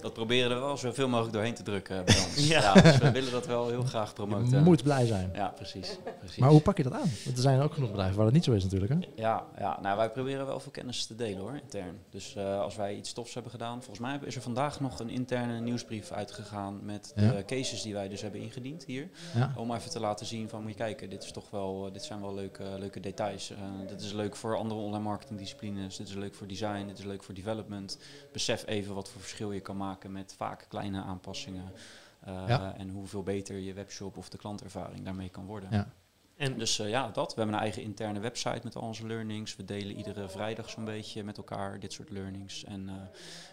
Dat 0.00 0.12
proberen 0.12 0.50
er 0.50 0.60
wel 0.60 0.76
zoveel 0.76 1.08
mogelijk 1.08 1.32
doorheen 1.34 1.54
te 1.54 1.62
drukken 1.62 2.04
bij 2.04 2.14
ons. 2.26 2.48
Ja. 2.48 2.60
Ja. 2.74 2.80
dus 2.82 2.98
we 2.98 3.10
willen 3.10 3.32
dat 3.32 3.46
wel 3.46 3.68
heel 3.68 3.82
graag 3.82 4.08
Je 4.08 4.14
promoten. 4.14 4.62
moet 4.62 4.82
blij 4.82 5.06
zijn. 5.06 5.30
Ja, 5.34 5.48
precies. 5.48 5.98
precies. 6.18 6.36
Maar 6.38 6.50
hoe 6.50 6.60
pak 6.60 6.76
je 6.76 6.82
dat 6.82 6.92
aan? 6.92 7.10
Want 7.24 7.36
er 7.36 7.42
zijn 7.42 7.60
ook 7.60 7.72
genoeg 7.72 7.88
bedrijven 7.90 8.16
waar 8.16 8.24
dat 8.24 8.34
niet 8.34 8.44
zo 8.44 8.52
is 8.52 8.62
natuurlijk. 8.62 8.92
Hè? 8.92 8.98
Ja, 9.22 9.44
ja, 9.58 9.78
nou 9.82 9.96
wij 9.96 10.10
proberen 10.10 10.46
wel 10.46 10.60
veel 10.60 10.70
kennis 10.70 11.06
te 11.06 11.14
delen 11.14 11.40
hoor, 11.40 11.58
intern. 11.62 11.98
Dus 12.10 12.36
eh, 12.36 12.60
als 12.60 12.76
wij 12.76 12.96
iets 12.96 13.12
tofs 13.12 13.34
hebben 13.34 13.52
gedaan, 13.52 13.76
volgens 13.82 13.98
mij 13.98 14.18
is 14.24 14.36
er 14.36 14.42
vandaag 14.42 14.80
nog 14.80 14.98
een 15.00 15.10
interne 15.10 15.60
nieuwsbrief 15.60 16.10
uitgegaan 16.12 16.78
met 16.84 17.12
Ja. 17.16 17.30
de 17.30 17.44
cases 17.44 17.82
die 17.82 17.94
wij 17.94 18.08
dus 18.08 18.20
hebben 18.22 18.40
ingediend 18.40 18.84
hier. 18.84 19.08
Ja. 19.34 19.52
Om 19.56 19.74
even 19.74 19.90
te 19.90 20.00
laten 20.00 20.26
zien 20.26 20.48
van 20.48 20.60
moet 20.62 20.70
je 20.70 20.76
kijken, 20.76 21.10
dit 21.10 21.22
is 21.22 21.30
toch 21.32 21.50
wel, 21.50 21.86
eh, 21.86 21.92
dit 21.92 22.04
zijn 22.04 22.20
wel 22.20 22.34
leuke, 22.34 22.64
leuke 22.78 23.00
details. 23.00 23.50
Eh, 23.50 23.56
dit 23.88 24.00
is 24.00 24.12
leuk 24.12 24.36
voor 24.36 24.56
andere 24.56 24.80
online 24.80 25.04
marketing 25.04 25.38
disciplines, 25.38 25.96
dit 25.96 26.08
is 26.08 26.14
leuk 26.14 26.34
voor 26.34 26.46
design, 26.46 26.86
dit 26.86 26.98
is 26.98 27.04
leuk 27.04 27.22
voor 27.22 27.34
development. 27.34 27.98
Besef 28.32 28.66
even 28.66 28.94
wat 28.94 29.08
voor 29.08 29.20
verschil 29.20 29.52
je 29.52 29.60
kan 29.60 29.76
maken 29.76 29.86
met 30.08 30.34
vaak 30.36 30.66
kleine 30.68 31.02
aanpassingen. 31.02 31.72
Eh, 32.20 32.44
Ja. 32.46 32.74
En 32.76 32.88
hoeveel 32.88 33.22
beter 33.22 33.56
je 33.56 33.72
webshop 33.72 34.16
of 34.16 34.28
de 34.28 34.38
klantervaring 34.38 35.04
daarmee 35.04 35.28
kan 35.28 35.46
worden. 35.46 35.68
Ja. 35.72 35.88
En 36.36 36.58
Dus 36.58 36.78
eh, 36.78 36.88
ja, 36.88 37.08
dat. 37.08 37.34
We 37.34 37.40
hebben 37.40 37.54
een 37.54 37.62
eigen 37.62 37.82
interne 37.82 38.20
website 38.20 38.60
met 38.62 38.76
al 38.76 38.82
onze 38.82 39.06
learnings. 39.06 39.56
We 39.56 39.64
delen 39.64 39.96
iedere 39.96 40.28
vrijdag 40.28 40.70
zo'n 40.70 40.84
beetje 40.84 41.24
met 41.24 41.36
elkaar 41.36 41.80
dit 41.80 41.92
soort 41.92 42.10
learnings. 42.10 42.64
En 42.64 42.88
eh, 42.88 42.94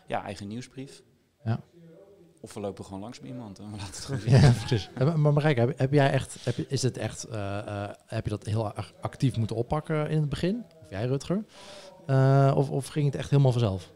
ja, 0.08 0.24
eigen 0.24 0.48
nieuwsbrief. 0.48 1.02
Ja. 1.44 1.60
Of 2.42 2.54
we 2.54 2.60
lopen 2.60 2.86
gewoon 2.86 3.00
langs 3.00 3.20
bij 3.20 3.30
iemand 3.30 3.60
en 3.60 3.66
we 3.72 3.78
laten 3.78 3.94
het 3.94 4.06
gewoon 4.06 4.22
zien. 4.22 4.32
Ja, 4.32 4.52
precies. 4.52 4.90
Maar 5.16 5.34
Marijke, 5.34 5.60
heb, 5.60 5.78
heb 5.78 5.94
jij 5.94 6.12
echt, 6.12 6.38
heb 6.46 6.56
je, 6.56 6.66
is 6.68 6.82
het 6.82 6.98
echt, 6.98 7.24
eh, 7.24 7.58
eh, 7.58 7.90
heb 8.06 8.24
je 8.24 8.30
dat 8.30 8.46
heel 8.46 8.74
actief 9.02 9.38
moeten 9.38 9.56
oppakken 9.56 10.10
in 10.10 10.20
het 10.20 10.30
begin? 10.30 10.66
Of 10.84 10.90
jij 10.90 11.06
Rutger? 11.06 11.46
Eh, 12.06 12.54
of, 12.56 12.70
of 12.70 12.88
ging 12.88 13.06
het 13.06 13.16
echt 13.16 13.30
helemaal 13.30 13.52
vanzelf? 13.52 13.94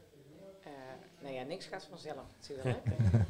Niks 1.49 1.65
gaat 1.65 1.87
vanzelf 1.89 2.25
natuurlijk. 2.39 2.77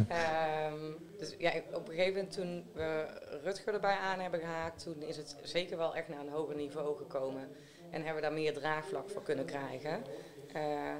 Ehm, 0.09 0.91
dus 1.17 1.35
ja, 1.37 1.51
op 1.73 1.87
een 1.87 1.93
gegeven 1.95 2.13
moment 2.13 2.31
toen 2.31 2.69
we 2.73 3.05
Rutger 3.43 3.73
erbij 3.73 3.95
aan 3.95 4.19
hebben 4.19 4.39
gehaakt, 4.39 4.83
toen 4.83 5.01
is 5.01 5.17
het 5.17 5.35
zeker 5.43 5.77
wel 5.77 5.95
echt 5.95 6.07
naar 6.07 6.19
een 6.19 6.29
hoger 6.29 6.55
niveau 6.55 6.97
gekomen. 6.97 7.49
En 7.89 8.03
hebben 8.03 8.15
we 8.15 8.21
daar 8.21 8.33
meer 8.33 8.53
draagvlak 8.53 9.09
voor 9.09 9.23
kunnen 9.23 9.45
krijgen. 9.45 10.03
Eh, 10.53 10.93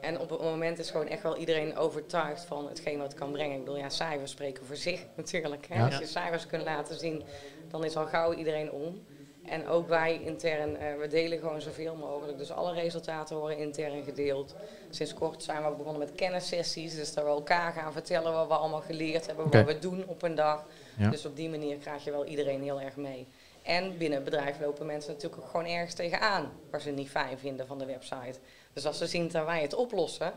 en 0.00 0.18
op 0.18 0.30
het 0.30 0.40
moment 0.40 0.78
is 0.78 0.90
gewoon 0.90 1.08
echt 1.08 1.22
wel 1.22 1.36
iedereen 1.36 1.76
overtuigd 1.76 2.44
van 2.44 2.68
hetgeen 2.68 2.98
wat 2.98 3.06
het 3.06 3.18
kan 3.20 3.32
brengen. 3.32 3.58
Ik 3.58 3.64
bedoel, 3.64 3.78
ja, 3.78 3.88
cijfers 3.88 4.30
spreken 4.30 4.66
voor 4.66 4.76
zich 4.76 5.06
natuurlijk. 5.16 5.66
Hè. 5.66 5.74
Ja. 5.74 5.84
Als 5.84 5.98
je 5.98 6.06
cijfers 6.06 6.46
kunt 6.46 6.64
laten 6.64 6.98
zien, 6.98 7.22
dan 7.68 7.84
is 7.84 7.96
al 7.96 8.06
gauw 8.06 8.34
iedereen 8.34 8.72
om. 8.72 9.04
En 9.48 9.68
ook 9.68 9.88
wij 9.88 10.20
intern, 10.24 10.76
eh, 10.76 10.86
we 11.00 11.08
delen 11.08 11.38
gewoon 11.38 11.60
zoveel 11.60 11.94
mogelijk. 11.94 12.38
Dus 12.38 12.50
alle 12.50 12.72
resultaten 12.72 13.36
worden 13.36 13.58
intern 13.58 14.04
gedeeld. 14.04 14.54
Sinds 14.90 15.14
kort 15.14 15.42
zijn 15.42 15.62
we 15.62 15.68
ook 15.68 15.76
begonnen 15.76 16.02
met 16.02 16.14
kennissessies. 16.14 16.94
Dus 16.94 17.14
dat 17.14 17.24
we 17.24 17.30
elkaar 17.30 17.72
gaan 17.72 17.92
vertellen 17.92 18.32
wat 18.32 18.46
we 18.46 18.54
allemaal 18.54 18.80
geleerd 18.80 19.26
hebben, 19.26 19.50
wat 19.50 19.64
we 19.64 19.78
doen 19.78 20.04
op 20.06 20.22
een 20.22 20.34
dag. 20.34 20.64
Ja. 20.98 21.10
Dus 21.10 21.26
op 21.26 21.36
die 21.36 21.50
manier 21.50 21.76
krijg 21.76 22.04
je 22.04 22.10
wel 22.10 22.24
iedereen 22.24 22.62
heel 22.62 22.80
erg 22.80 22.96
mee. 22.96 23.26
En 23.62 23.98
binnen 23.98 24.14
het 24.18 24.30
bedrijf 24.30 24.60
lopen 24.60 24.86
mensen 24.86 25.12
natuurlijk 25.12 25.42
ook 25.42 25.50
gewoon 25.50 25.66
ergens 25.66 25.94
tegenaan 25.94 26.50
waar 26.70 26.80
ze 26.80 26.90
niet 26.90 27.10
fijn 27.10 27.38
vinden 27.38 27.66
van 27.66 27.78
de 27.78 27.86
website. 27.86 28.38
Dus 28.72 28.86
als 28.86 28.98
ze 28.98 29.06
zien 29.06 29.28
dat 29.28 29.44
wij 29.44 29.62
het 29.62 29.74
oplossen, 29.74 30.32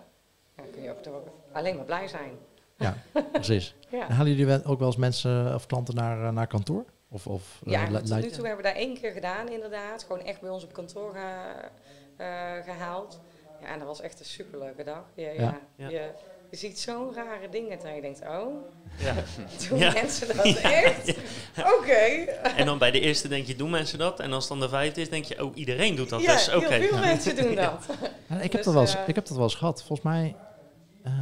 dan 0.56 0.66
kun 0.72 0.82
je 0.82 0.90
ook, 0.90 0.98
alleen 1.52 1.76
maar 1.76 1.86
blij 1.86 2.08
zijn. 2.08 2.32
Ja, 2.78 2.98
precies. 3.32 3.76
Ja. 3.90 4.08
Halen 4.08 4.36
jullie 4.36 4.66
ook 4.66 4.80
wel 4.80 4.88
eens 4.88 4.98
mensen 4.98 5.54
of 5.56 5.66
klanten 5.66 5.96
naar, 5.96 6.28
eh, 6.28 6.32
naar 6.32 6.48
kantoor? 6.48 6.86
Of, 7.10 7.28
of, 7.28 7.62
eh, 7.66 7.72
Ja, 7.72 7.86
tot 7.88 8.10
nu 8.22 8.30
toe 8.30 8.46
hebben 8.46 8.58
we 8.66 8.72
daar 8.72 8.76
één 8.82 9.00
keer 9.00 9.12
gedaan 9.12 9.50
inderdaad. 9.50 10.04
Gewoon 10.04 10.22
echt 10.24 10.42
bij 10.42 10.50
ons 10.50 10.64
op 10.64 10.74
kantoor 10.74 11.16
eh, 12.18 12.64
gehaald. 12.66 13.20
Ja, 13.62 13.68
en 13.68 13.78
dat 13.80 13.88
was 13.88 14.02
echt 14.02 14.20
een 14.20 14.26
superleuke 14.26 14.84
dag. 14.84 15.04
Je, 15.14 15.22
ja. 15.22 15.32
Ja. 15.34 15.60
Ja. 15.76 15.90
Je, 15.90 16.10
je 16.52 16.58
ziet 16.58 16.80
zo'n 16.80 17.14
rare 17.14 17.50
dingen 17.50 17.80
dat 17.80 17.96
je 17.96 18.02
denkt, 18.02 18.22
oh, 18.22 18.54
Ja. 18.98 19.14
doen 19.70 19.80
Ja. 19.80 19.92
mensen 19.94 20.38
dat 20.38 20.46
Ja, 20.46 20.72
echt? 20.72 21.18
Oké. 21.80 21.94
En 22.56 22.66
dan 22.66 22.78
bij 22.78 22.92
de 22.92 23.00
eerste 23.00 23.28
denk 23.28 23.46
je, 23.48 23.56
doen 23.56 23.70
mensen 23.70 24.00
dat? 24.00 24.20
En 24.20 24.34
als 24.34 24.50
het 24.50 24.60
dan 24.60 24.70
de 24.70 24.76
vijfde 24.76 25.02
is, 25.02 25.10
denk 25.10 25.26
je, 25.26 25.44
oh, 25.46 25.56
iedereen 25.58 25.96
doet 25.96 26.10
dat 26.10 26.22
Ja, 26.22 26.34
dus. 26.34 26.54
Oké. 26.54 26.74
heel 26.74 26.88
veel 26.88 26.98
Ja. 26.98 27.06
mensen 27.06 27.36
doen 27.36 27.56
dat. 27.56 27.86
Ja, 28.28 28.36
ik, 28.36 28.42
heb 28.42 28.52
Dus, 28.52 28.64
dat 28.64 28.74
wel 28.74 28.82
eens, 28.84 28.96
eh, 28.96 29.08
ik 29.08 29.16
heb 29.16 29.26
dat 29.26 29.36
wel 29.36 29.46
eens 29.46 29.56
gehad. 29.56 29.84
Volgens 29.84 30.02
mij, 30.02 30.36
eh, 31.04 31.14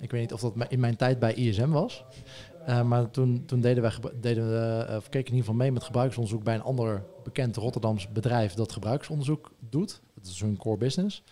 ik 0.00 0.10
weet 0.10 0.20
niet 0.20 0.32
of 0.32 0.40
dat 0.40 0.52
in 0.68 0.80
mijn 0.80 0.96
tijd 0.96 1.18
bij 1.18 1.34
ISM 1.34 1.70
was. 1.70 2.04
Eh, 2.66 2.82
maar 2.82 3.10
toen, 3.10 3.42
toen 3.46 3.60
deden 3.60 3.82
wij 3.82 3.92
deden 4.20 4.50
we, 4.50 4.84
eh, 4.88 4.96
of 4.96 5.08
keken 5.08 5.18
in 5.18 5.36
ieder 5.36 5.38
geval 5.38 5.54
mee 5.54 5.72
met 5.72 5.84
gebruiksonderzoek 5.84 6.44
bij 6.44 6.54
een 6.54 6.62
ander 6.62 7.04
bekend 7.24 7.56
Rotterdams 7.56 8.12
bedrijf 8.12 8.54
dat 8.54 8.72
gebruiksonderzoek 8.72 9.52
doet. 9.70 10.00
Dat 10.14 10.26
is 10.26 10.40
hun 10.40 10.56
core 10.56 10.76
business. 10.76 11.22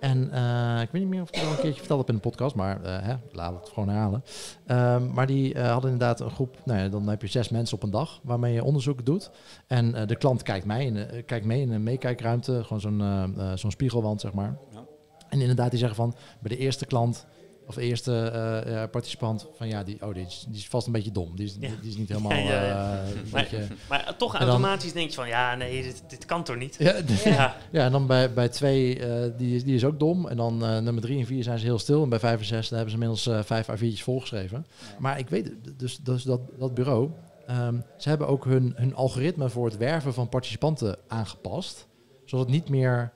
En 0.00 0.30
eh, 0.30 0.82
ik 0.82 0.90
weet 0.90 1.02
niet 1.02 1.10
meer 1.10 1.22
of 1.22 1.28
ik 1.28 1.34
het 1.34 1.44
al 1.44 1.50
een 1.50 1.60
keertje 1.60 1.78
verteld 1.78 1.98
heb 1.98 2.08
in 2.08 2.14
de 2.14 2.20
podcast, 2.20 2.54
maar 2.54 2.82
eh, 2.82 3.02
hè, 3.02 3.14
laten 3.32 3.54
we 3.54 3.60
het 3.60 3.68
gewoon 3.68 3.88
herhalen. 3.88 4.24
Ehm, 4.66 5.12
maar 5.12 5.26
die 5.26 5.58
hadden 5.58 5.90
inderdaad 5.90 6.20
een 6.20 6.30
groep, 6.30 6.56
nou 6.64 6.80
ja, 6.80 6.88
dan 6.88 7.08
heb 7.08 7.22
je 7.22 7.28
zes 7.28 7.48
mensen 7.48 7.76
op 7.76 7.82
een 7.82 7.90
dag 7.90 8.20
waarmee 8.22 8.54
je 8.54 8.64
onderzoek 8.64 9.06
doet. 9.06 9.30
En 9.66 10.06
de 10.06 10.16
klant 10.16 10.42
kijkt, 10.42 10.66
mij 10.66 10.84
in, 10.84 11.24
kijkt 11.24 11.46
mee 11.46 11.60
in 11.60 11.70
een 11.70 11.82
meekijkruimte, 11.82 12.64
gewoon 12.64 12.80
zo'n 12.80 13.02
zo'n 13.54 13.70
spiegelwand, 13.70 14.20
zeg 14.20 14.32
maar. 14.32 14.58
Ja. 14.72 14.84
En 15.28 15.40
inderdaad, 15.40 15.70
die 15.70 15.78
zeggen 15.78 15.96
van 15.96 16.14
bij 16.40 16.56
de 16.56 16.62
eerste 16.62 16.86
klant 16.86 17.26
of 17.66 17.74
de 17.74 17.82
eerste 17.82 18.12
eh, 18.64 18.72
ja, 18.72 18.86
participant 18.86 19.46
van 19.56 19.68
ja, 19.68 19.82
die, 19.82 20.06
oh, 20.06 20.14
die, 20.14 20.26
is, 20.26 20.44
die 20.48 20.58
is 20.58 20.68
vast 20.68 20.86
een 20.86 20.92
beetje 20.92 21.10
dom. 21.12 21.36
Die 21.36 21.46
is, 21.46 21.56
Ja. 21.60 21.68
die, 21.68 21.80
die 21.80 21.90
is 21.90 21.96
niet 21.96 22.08
helemaal. 22.08 22.32
Ja, 22.38 22.38
ja, 22.38 22.64
ja. 22.66 23.02
eh, 23.02 23.08
een 23.08 23.14
Maar- 23.32 23.42
beetje, 23.42 23.66
Maar 23.88 24.14
toch 24.18 24.32
En 24.32 24.38
dan- 24.40 24.48
automatisch 24.48 24.92
denk 24.92 25.08
je 25.08 25.14
van, 25.14 25.28
ja, 25.28 25.54
nee, 25.54 25.82
dit, 25.82 26.02
dit 26.08 26.24
kan 26.24 26.44
toch 26.44 26.56
niet? 26.56 26.76
ja, 26.78 26.94
Ja. 27.24 27.56
ja, 27.70 27.84
en 27.84 27.92
dan 27.92 28.06
bij, 28.06 28.32
bij 28.32 28.48
twee, 28.48 28.98
eh, 28.98 29.30
die, 29.36 29.54
is- 29.56 29.64
die 29.64 29.74
is 29.74 29.84
ook 29.84 29.98
dom. 29.98 30.28
En 30.28 30.36
dan 30.36 30.64
eh, 30.64 30.78
nummer 30.78 31.02
drie 31.02 31.18
en 31.18 31.26
vier 31.26 31.42
zijn 31.42 31.58
ze 31.58 31.64
heel 31.64 31.78
stil. 31.78 32.02
En 32.02 32.08
bij 32.08 32.18
vijf 32.18 32.38
en 32.40 32.44
zes 32.46 32.68
hebben 32.70 32.88
ze 32.88 32.92
inmiddels 32.94 33.26
eh, 33.26 33.42
vijf 33.42 33.68
A4'tjes 33.70 34.02
volgeschreven. 34.02 34.66
Maar 34.98 35.18
ik 35.18 35.28
weet, 35.28 35.52
dus, 35.76 35.98
dus 35.98 36.22
dat, 36.22 36.40
dat 36.58 36.74
bureau, 36.74 37.10
ehm, 37.46 37.76
ze 37.96 38.08
hebben 38.08 38.28
ook 38.28 38.44
hun, 38.44 38.72
hun 38.76 38.94
algoritme 38.94 39.48
voor 39.48 39.64
het 39.66 39.76
werven 39.76 40.14
van 40.14 40.28
participanten 40.28 40.96
aangepast. 41.08 41.86
Zodat 42.24 42.46
het 42.46 42.54
niet 42.54 42.68
meer, 42.68 43.12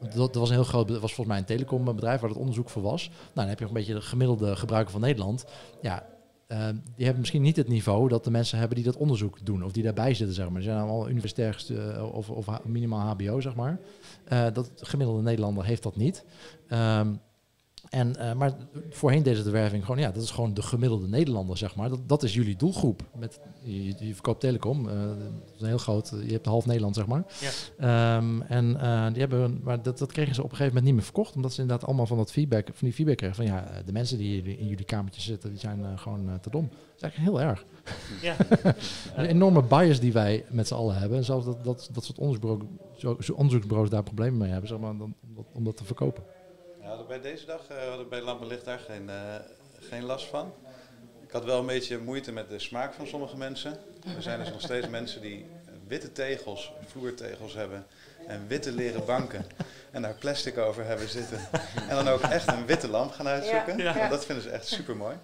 dat, 0.00 0.14
dat 0.14 0.34
was 0.34 0.48
een 0.48 0.54
heel 0.54 0.64
groot, 0.64 0.88
dat 0.88 1.00
was 1.00 1.14
volgens 1.14 1.28
mij 1.28 1.38
een 1.38 1.56
telecombedrijf 1.56 2.20
waar 2.20 2.30
het 2.30 2.38
onderzoek 2.38 2.70
voor 2.70 2.82
was. 2.82 3.08
Nou, 3.08 3.30
dan 3.34 3.48
heb 3.48 3.58
je 3.58 3.64
een 3.64 3.72
beetje 3.72 3.94
de 3.94 4.00
gemiddelde 4.00 4.56
gebruiker 4.56 4.92
van 4.92 5.00
Nederland. 5.00 5.44
Ja, 5.82 6.06
ehm, 6.46 6.74
die 6.74 7.04
hebben 7.04 7.18
misschien 7.18 7.42
niet 7.42 7.56
het 7.56 7.68
niveau 7.68 8.08
dat 8.08 8.24
de 8.24 8.30
mensen 8.30 8.58
hebben 8.58 8.76
die 8.76 8.84
dat 8.84 8.96
onderzoek 8.96 9.46
doen. 9.46 9.64
Of 9.64 9.72
die 9.72 9.82
daarbij 9.82 10.14
zitten, 10.14 10.34
zeg 10.34 10.48
maar. 10.48 10.62
Ze 10.62 10.68
zijn 10.68 10.80
allemaal 10.80 11.08
universitair 11.08 11.64
eh, 11.68 12.14
of, 12.14 12.30
of 12.30 12.64
minimaal 12.64 13.06
HBO, 13.06 13.40
zeg 13.40 13.54
maar. 13.54 13.80
Eh, 14.24 14.46
dat 14.52 14.70
gemiddelde 14.74 15.22
Nederlander 15.22 15.64
heeft 15.64 15.82
dat 15.82 15.96
niet. 15.96 16.24
Ehm, 16.68 17.14
En, 17.90 18.16
eh, 18.16 18.34
maar 18.34 18.52
voorheen 18.90 19.22
deden 19.22 19.38
ze 19.38 19.44
de 19.44 19.50
werving 19.50 19.84
gewoon, 19.84 20.00
ja, 20.00 20.10
dat 20.10 20.22
is 20.22 20.30
gewoon 20.30 20.54
de 20.54 20.62
gemiddelde 20.62 21.08
Nederlander, 21.08 21.56
zeg 21.56 21.76
maar. 21.76 21.88
Dat, 21.88 22.08
dat 22.08 22.22
is 22.22 22.34
jullie 22.34 22.56
doelgroep. 22.56 23.02
Met, 23.18 23.40
je, 23.62 23.84
je 23.84 24.14
verkoopt 24.14 24.40
telecom, 24.40 24.88
eh, 24.88 24.94
dat 24.96 25.54
is 25.54 25.60
een 25.60 25.66
heel 25.66 25.78
groot, 25.78 26.12
je 26.26 26.32
hebt 26.32 26.46
half 26.46 26.66
Nederland, 26.66 26.94
zeg 26.94 27.06
maar. 27.06 27.24
Ja. 27.40 27.50
Ehm, 28.16 28.40
en 28.40 28.80
eh, 28.80 29.06
die 29.06 29.20
hebben, 29.20 29.60
maar 29.62 29.82
dat, 29.82 29.98
dat 29.98 30.12
kregen 30.12 30.34
ze 30.34 30.42
op 30.42 30.50
een 30.50 30.56
gegeven 30.56 30.74
moment 30.74 30.84
niet 30.84 30.94
meer 30.94 31.04
verkocht, 31.04 31.34
omdat 31.34 31.52
ze 31.52 31.60
inderdaad 31.60 31.86
allemaal 31.86 32.06
van 32.06 32.16
dat 32.16 32.32
feedback, 32.32 32.66
van 32.66 32.74
die 32.78 32.92
feedback 32.92 33.16
kregen 33.16 33.36
van, 33.36 33.44
ja, 33.44 33.82
de 33.84 33.92
mensen 33.92 34.18
die 34.18 34.42
in 34.42 34.68
jullie 34.68 34.84
kamertjes 34.84 35.24
zitten, 35.24 35.50
die 35.50 35.58
zijn 35.58 35.98
gewoon 35.98 36.38
te 36.40 36.50
dom. 36.50 36.68
Dat 36.68 36.96
is 36.96 37.02
eigenlijk 37.02 37.32
heel 37.32 37.48
erg. 37.48 37.64
Ja. 38.22 38.36
Een 39.22 39.26
enorme 39.26 39.62
bias 39.62 40.00
die 40.00 40.12
wij 40.12 40.44
met 40.50 40.68
z'n 40.68 40.74
allen 40.74 40.98
hebben. 40.98 41.18
En 41.18 41.24
zelfs 41.24 41.44
dat, 41.44 41.64
dat, 41.64 41.88
dat 41.92 42.04
soort 42.04 42.18
onderzoeksbureaus, 42.18 42.70
zo, 42.96 43.16
zo 43.20 43.32
onderzoeksbureaus 43.32 43.90
daar 43.90 44.02
problemen 44.02 44.38
mee 44.38 44.50
hebben, 44.50 44.68
zeg 44.68 44.78
maar, 44.78 44.96
dan, 44.96 45.14
om, 45.28 45.34
dat, 45.34 45.44
om 45.52 45.64
dat 45.64 45.76
te 45.76 45.84
verkopen. 45.84 46.22
Ja, 46.88 46.94
hadden 46.94 47.20
bij 47.20 47.30
deze 47.30 47.46
dag 47.46 47.60
eh, 47.68 47.88
hadden 47.88 48.08
bij 48.08 48.20
Lampenlicht 48.20 48.64
daar 48.64 48.78
geen, 48.78 49.10
eh, 49.10 49.16
geen 49.80 50.04
last 50.04 50.26
van. 50.26 50.54
Ik 51.22 51.30
had 51.30 51.44
wel 51.44 51.58
een 51.58 51.66
beetje 51.66 51.98
moeite 51.98 52.32
met 52.32 52.48
de 52.48 52.58
smaak 52.58 52.94
van 52.94 53.06
sommige 53.06 53.36
mensen. 53.36 53.78
Er 54.16 54.22
zijn 54.22 54.38
dus 54.38 54.50
nog 54.50 54.60
steeds 54.60 54.88
mensen 54.88 55.20
die 55.20 55.46
witte 55.86 56.12
tegels, 56.12 56.72
vloertegels 56.86 57.54
hebben 57.54 57.86
en 58.26 58.44
witte 58.46 58.72
leren 58.72 59.04
banken. 59.04 59.46
En 59.90 60.02
daar 60.02 60.14
plastic 60.14 60.58
over 60.58 60.84
hebben 60.84 61.08
zitten. 61.08 61.38
En 61.88 61.96
dan 61.96 62.08
ook 62.08 62.20
echt 62.20 62.48
een 62.48 62.66
witte 62.66 62.88
lamp 62.88 63.12
gaan 63.12 63.28
uitzoeken. 63.28 63.78
Ja. 63.78 64.08
Dat 64.08 64.24
vinden 64.24 64.44
ze 64.44 64.50
echt 64.50 64.66
super 64.66 64.96
mooi. 64.96 65.16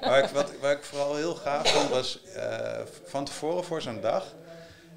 Maar 0.00 0.24
ik, 0.24 0.30
wat, 0.30 0.52
waar 0.60 0.72
ik 0.72 0.82
vooral 0.82 1.16
heel 1.16 1.34
gaaf 1.34 1.72
vond 1.72 1.88
was 1.88 2.22
eh, 2.24 2.80
van 3.04 3.24
tevoren 3.24 3.64
voor 3.64 3.82
zo'n 3.82 4.00
dag 4.00 4.34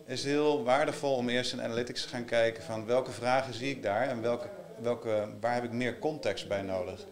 is 0.06 0.24
heel 0.24 0.64
waardevol 0.64 1.16
om 1.16 1.30
eerst 1.30 1.54
in 1.54 1.62
analytics 1.62 2.02
te 2.02 2.08
gaan 2.08 2.26
kijken 2.26 2.64
van 2.64 2.86
welke 2.86 3.12
vragen 3.12 3.54
zie 3.54 3.70
ik 3.70 3.84
daar 3.84 4.08
en 4.08 4.22
welke, 4.22 4.48
welke, 4.82 5.30
waar 5.40 5.54
heb 5.54 5.64
ik 5.64 5.72
meer 5.72 6.00
context 6.00 6.48
bij 6.48 6.62
nodig. 6.62 7.06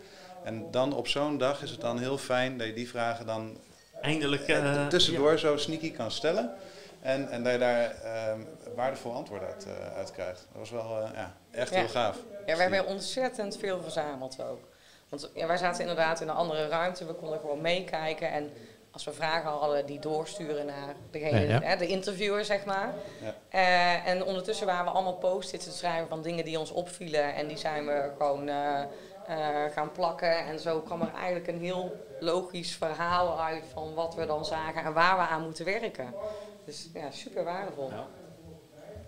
En 0.44 0.72
dan 0.72 0.94
op 0.94 1.08
zo'n 1.08 1.38
dag 1.38 1.64
is 1.64 1.72
het 1.72 1.82
dan 1.82 2.00
heel 2.00 2.18
fijn 2.18 2.58
dat 2.58 2.68
je 2.68 2.74
die 2.74 2.90
vragen 2.90 3.26
dan 3.26 3.58
Eindelijk. 4.02 4.48
eh, 4.48 4.76
eh, 4.76 4.88
tussendoor 4.88 5.38
zo 5.40 5.58
sneaky 5.58 5.92
kan 5.92 6.12
stellen. 6.12 6.54
En, 7.02 7.30
en 7.30 7.44
dat 7.44 7.52
je 7.54 7.60
daar 7.60 7.92
ehm, 7.92 8.40
waardevol 8.76 9.14
antwoord 9.14 9.44
uit, 9.44 9.66
eh, 9.66 9.98
uit 9.98 10.12
krijgt. 10.12 10.48
Dat 10.52 10.60
was 10.60 10.70
wel 10.70 11.02
eh, 11.02 11.10
ja, 11.14 11.34
echt 11.52 11.70
Ja. 11.74 11.80
heel 11.80 11.88
gaaf. 11.88 12.18
Ja, 12.46 12.56
we 12.56 12.62
hebben 12.62 12.86
ontzettend 12.86 13.58
veel 13.58 13.82
verzameld 13.82 14.42
ook. 14.44 14.60
Want 15.10 15.32
ja, 15.34 15.48
wij 15.48 15.58
zaten 15.58 15.82
inderdaad 15.82 16.22
in 16.22 16.28
een 16.28 16.36
andere 16.36 16.68
ruimte, 16.68 17.06
we 17.06 17.14
konden 17.14 17.40
gewoon 17.40 17.62
meekijken. 17.62 18.32
En 18.32 18.52
als 19.06 19.16
we 19.18 19.24
vragen 19.24 19.50
hadden, 19.50 19.86
die 19.86 20.00
doorsturen 20.00 20.66
naar 20.66 20.96
degene, 21.12 21.40
Ja, 21.40 21.48
ja. 21.48 21.62
Hè, 21.62 21.78
de 21.78 21.88
interviewer, 21.88 22.46
zeg 22.46 22.66
maar. 22.66 22.94
Ja. 23.22 23.36
Eh, 23.50 24.12
en 24.12 24.24
ondertussen 24.24 24.66
waren 24.68 24.86
we 24.86 24.92
allemaal 24.92 25.18
post-its 25.18 25.66
te 25.66 25.72
schrijven 25.72 26.08
van 26.08 26.22
dingen 26.22 26.46
die 26.46 26.60
ons 26.60 26.72
opvielen. 26.72 27.36
En 27.36 27.48
die 27.48 27.58
zijn 27.58 27.86
we 27.86 28.12
gewoon 28.18 28.48
eh, 28.48 28.82
eh, 29.28 29.72
gaan 29.74 29.92
plakken. 29.92 30.46
En 30.46 30.60
zo 30.60 30.80
kwam 30.80 31.02
er 31.02 31.14
eigenlijk 31.14 31.48
een 31.48 31.60
heel 31.60 32.06
logisch 32.20 32.76
verhaal 32.76 33.42
uit 33.42 33.64
van 33.74 33.94
wat 33.94 34.16
we 34.16 34.26
dan 34.26 34.46
zagen 34.46 34.84
en 34.84 34.94
waar 34.94 35.18
we 35.18 35.24
aan 35.24 35.44
moeten 35.44 35.66
werken. 35.66 36.14
Dus 36.66 36.90
ja, 36.94 37.12
super 37.12 37.44
waardevol. 37.44 37.90
Ja. 37.90 38.08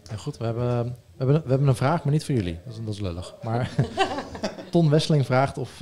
Ja, 0.09 0.17
goed, 0.17 0.37
we 0.37 0.45
hebben, 0.45 0.83
we, 0.83 0.93
hebben, 1.17 1.43
we 1.43 1.49
hebben 1.49 1.67
een 1.67 1.75
vraag, 1.75 2.03
maar 2.03 2.13
niet 2.13 2.25
voor 2.25 2.35
jullie. 2.35 2.59
Dat 2.65 2.73
is, 2.73 2.79
dat 2.85 2.93
is 2.93 2.99
lullig. 2.99 3.35
Maar 3.41 3.71
Ton 4.71 4.89
Wesseling 4.89 5.25
vraagt 5.25 5.57
of, 5.57 5.81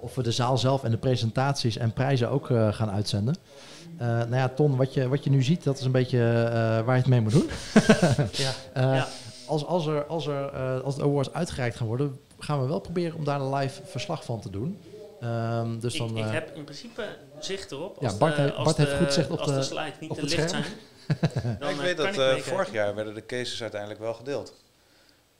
of 0.00 0.14
we 0.14 0.22
de 0.22 0.32
zaal 0.32 0.58
zelf 0.58 0.84
en 0.84 0.90
de 0.90 0.96
presentaties 0.96 1.76
en 1.76 1.92
prijzen 1.92 2.30
ook 2.30 2.50
eh, 2.50 2.72
gaan 2.72 2.90
uitzenden. 2.90 3.36
Eh, 3.98 4.06
nou 4.06 4.34
ja, 4.34 4.48
Ton, 4.48 4.76
wat 4.76 4.94
je, 4.94 5.08
wat 5.08 5.24
je 5.24 5.30
nu 5.30 5.42
ziet, 5.42 5.64
dat 5.64 5.78
is 5.78 5.84
een 5.84 5.92
beetje 5.92 6.18
eh, 6.18 6.52
waar 6.84 6.94
je 6.94 7.00
het 7.00 7.06
mee 7.06 7.20
moet 7.20 7.32
doen. 7.32 7.48
ja. 8.32 8.50
Eh, 8.72 8.82
Ja. 8.82 9.08
Als, 9.46 9.66
als, 9.66 9.86
er, 9.86 10.04
als, 10.06 10.26
er, 10.26 10.52
eh, 10.52 10.80
als 10.80 10.96
de 10.96 11.02
awards 11.02 11.32
uitgereikt 11.32 11.76
gaan 11.76 11.86
worden, 11.86 12.18
gaan 12.38 12.60
we 12.60 12.66
wel 12.66 12.80
proberen 12.80 13.16
om 13.18 13.24
daar 13.24 13.40
een 13.40 13.54
live 13.54 13.80
verslag 13.84 14.24
van 14.24 14.40
te 14.40 14.50
doen. 14.50 14.78
Ehm, 15.20 15.78
dus 15.78 15.96
dan, 15.96 16.16
ik, 16.16 16.24
ik 16.26 16.32
heb 16.32 16.56
in 16.56 16.64
principe 16.64 17.04
zicht 17.38 17.70
erop. 17.72 17.96
Ja, 18.00 18.06
Als 18.08 18.18
Bart 18.18 18.36
de, 18.36 18.42
heeft- 18.42 18.54
als 18.54 18.64
Bart 18.64 18.76
heeft 18.76 18.90
de- 18.90 18.96
goed 18.96 19.12
zicht 19.12 19.30
op 19.30 19.38
Als 19.38 19.48
de, 19.48 19.54
de- 19.54 19.62
slides 19.62 19.92
niet 20.00 20.10
op 20.10 20.16
te 20.16 20.22
het 20.22 20.30
licht 20.36 20.48
scherm. 20.50 20.64
zijn. 20.64 20.76
Ja, 21.44 21.56
dan, 21.60 21.70
ik 21.70 21.76
weet 21.76 21.96
dat 21.96 22.06
ik 22.06 22.16
eh, 22.16 22.34
vorig 22.36 22.72
jaar 22.72 22.94
werden 22.94 23.14
de 23.14 23.26
cases 23.26 23.62
uiteindelijk 23.62 24.00
wel 24.00 24.14
gedeeld. 24.14 24.54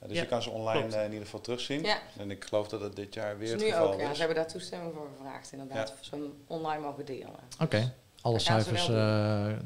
Ja, 0.01 0.07
dus 0.07 0.15
Ja, 0.15 0.21
je 0.23 0.27
kan 0.29 0.41
ze 0.41 0.49
online 0.49 0.95
eh, 0.95 1.03
in 1.05 1.09
ieder 1.09 1.25
geval 1.25 1.41
terugzien. 1.41 1.83
Ja. 1.83 1.97
En 2.17 2.31
ik 2.31 2.43
geloof 2.45 2.67
dat 2.67 2.81
het 2.81 2.95
dit 2.95 3.13
jaar 3.13 3.37
weer 3.37 3.39
Dus 3.39 3.49
het 3.51 3.61
nu 3.61 3.67
geval 3.71 3.93
ook, 3.93 3.99
ja. 3.99 4.13
Ze 4.13 4.19
hebben 4.19 4.35
daar 4.37 4.47
toestemming 4.47 4.93
voor 4.93 5.07
gevraagd, 5.17 5.51
inderdaad. 5.51 5.87
Ja. 5.87 5.93
Of 5.99 6.05
ze 6.05 6.15
hem 6.15 6.33
online 6.47 6.81
mogen 6.81 7.05
delen. 7.05 7.29
Oké, 7.61 7.93
alle 8.21 8.39
gaan 8.39 8.61
ze 8.61 8.63
cijfers 8.65 8.89
eh, 8.89 9.49
eh, 9.51 9.57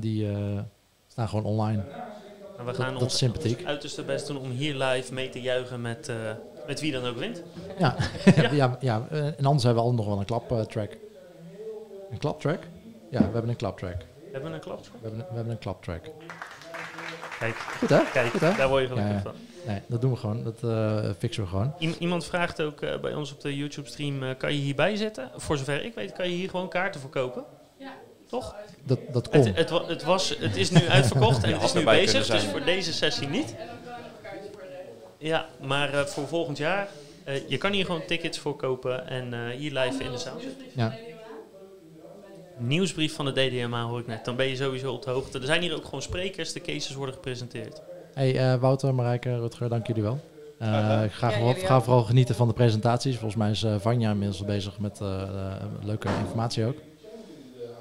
die 0.00 0.28
eh, 0.32 0.58
staan 1.08 1.28
gewoon 1.28 1.44
online. 1.44 1.82
En 2.58 2.64
we 2.64 2.72
Dat- 2.72 2.76
gaan 2.80 2.92
dat 2.92 3.02
ons, 3.02 3.16
sympathiek. 3.16 3.58
ons 3.58 3.66
uiterste 3.66 4.02
best 4.02 4.26
doen 4.26 4.36
om 4.38 4.50
hier 4.50 4.74
live 4.74 5.12
mee 5.14 5.28
te 5.28 5.40
juichen 5.40 5.80
met, 5.80 6.08
eh, 6.08 6.16
met 6.66 6.80
wie 6.80 6.92
dan 6.92 7.04
ook 7.04 7.16
wint. 7.16 7.42
Ja, 7.78 7.96
Ja. 8.36 8.50
ja. 8.52 8.76
ja, 8.80 9.06
en 9.10 9.44
anders 9.44 9.62
hebben 9.64 9.82
we 9.82 9.88
altijd 9.90 9.96
nog 9.96 10.06
wel 10.06 10.18
een 10.18 10.24
klaptrack. 10.24 10.96
Een 12.10 12.18
klaptrack? 12.18 12.58
Ja, 13.10 13.18
we 13.18 13.24
hebben 13.32 13.48
een 13.48 13.56
klaptrack. 13.56 13.96
Hebben 14.32 14.50
we 14.50 14.56
een 14.56 14.62
klap? 14.62 14.80
We 14.84 14.90
hebben 15.02 15.20
een, 15.20 15.26
we 15.28 15.34
hebben 15.34 15.52
een 15.52 15.58
klaptrack. 15.58 16.04
Kijk, 17.44 17.56
Goed 17.78 17.88
hè? 17.88 18.00
kijk 18.12 18.30
Goed 18.30 18.40
hè? 18.40 18.56
daar 18.56 18.68
word 18.68 18.82
je 18.82 18.88
gelukkig 18.88 19.10
Ja, 19.12 19.16
ja. 19.16 19.22
van. 19.22 19.34
Nee, 19.66 19.80
dat 19.86 20.00
doen 20.00 20.10
we 20.10 20.16
gewoon. 20.16 20.44
Dat 20.44 20.62
eh, 20.62 21.10
fixen 21.18 21.42
we 21.42 21.48
gewoon. 21.48 21.74
I- 21.80 21.96
iemand 21.98 22.24
vraagt 22.24 22.62
ook 22.62 22.80
eh, 22.80 22.98
bij 23.00 23.14
ons 23.14 23.32
op 23.32 23.40
de 23.40 23.56
YouTube 23.56 23.88
stream, 23.88 24.22
eh, 24.22 24.28
kan 24.38 24.52
je 24.52 24.58
hierbij 24.60 24.96
zitten? 24.96 25.30
Voor 25.36 25.56
zover 25.56 25.84
ik 25.84 25.94
weet 25.94 26.12
kan 26.12 26.28
je 26.30 26.34
hier 26.36 26.50
gewoon 26.50 26.68
kaarten 26.68 27.00
voor 27.00 27.10
kopen. 27.10 27.44
Toch? 28.28 28.54
Dat, 28.84 28.98
dat 29.12 29.28
kon. 29.28 29.46
Het, 29.46 29.56
het, 29.56 29.70
wa- 29.70 29.86
het, 29.86 30.02
was, 30.02 30.28
het 30.38 30.56
is 30.56 30.70
nu 30.70 30.88
uitverkocht 30.88 31.42
en 31.44 31.52
het 31.52 31.62
is 31.62 31.72
nu 31.72 31.84
bezig, 31.84 32.26
dus 32.26 32.44
voor 32.44 32.64
deze 32.64 32.92
sessie 32.92 33.28
niet. 33.28 33.54
Ja, 35.18 35.46
maar 35.60 35.94
eh, 35.94 36.04
voor 36.04 36.26
volgend 36.26 36.58
jaar, 36.58 36.88
eh, 37.24 37.48
je 37.48 37.58
kan 37.58 37.72
hier 37.72 37.84
gewoon 37.84 38.06
tickets 38.06 38.38
voor 38.38 38.56
kopen 38.56 39.08
en 39.08 39.34
eh, 39.34 39.40
hier 39.56 39.72
live 39.72 40.04
in 40.04 40.10
de 40.10 40.18
zaal. 40.18 40.36
Ja. 40.72 40.94
Nieuwsbrief 42.58 43.14
van 43.14 43.24
de 43.24 43.32
DDMA 43.32 43.82
hoor 43.82 43.98
ik 44.00 44.06
net, 44.06 44.24
dan 44.24 44.36
ben 44.36 44.46
je 44.48 44.56
sowieso 44.56 44.92
op 44.92 45.02
de 45.04 45.10
hoogte. 45.10 45.38
Er 45.38 45.44
zijn 45.46 45.60
hier 45.62 45.74
ook 45.74 45.84
gewoon 45.84 46.02
sprekers, 46.02 46.52
de 46.52 46.60
cases 46.60 46.94
worden 46.94 47.14
gepresenteerd. 47.14 47.80
Hey, 48.14 48.36
eh, 48.52 48.60
Wouter, 48.60 48.94
Marijke, 48.94 49.38
Rutger, 49.38 49.68
dank 49.68 49.86
jullie 49.86 50.02
wel. 50.02 50.20
Eh, 50.58 51.00
ik 51.04 51.12
ga, 51.12 51.30
Ja, 51.30 51.36
vooral, 51.36 51.54
ga 51.54 51.80
vooral 51.80 52.02
genieten 52.02 52.34
van 52.34 52.48
de 52.48 52.54
presentaties. 52.54 53.12
Volgens 53.16 53.36
mij 53.36 53.50
is 53.50 53.62
eh, 53.62 53.74
Vanja 53.78 54.10
inmiddels 54.10 54.40
al 54.40 54.46
bezig 54.46 54.78
met 54.78 55.00
leuke 55.82 56.08
informatie 56.20 56.64
ook. 56.66 56.76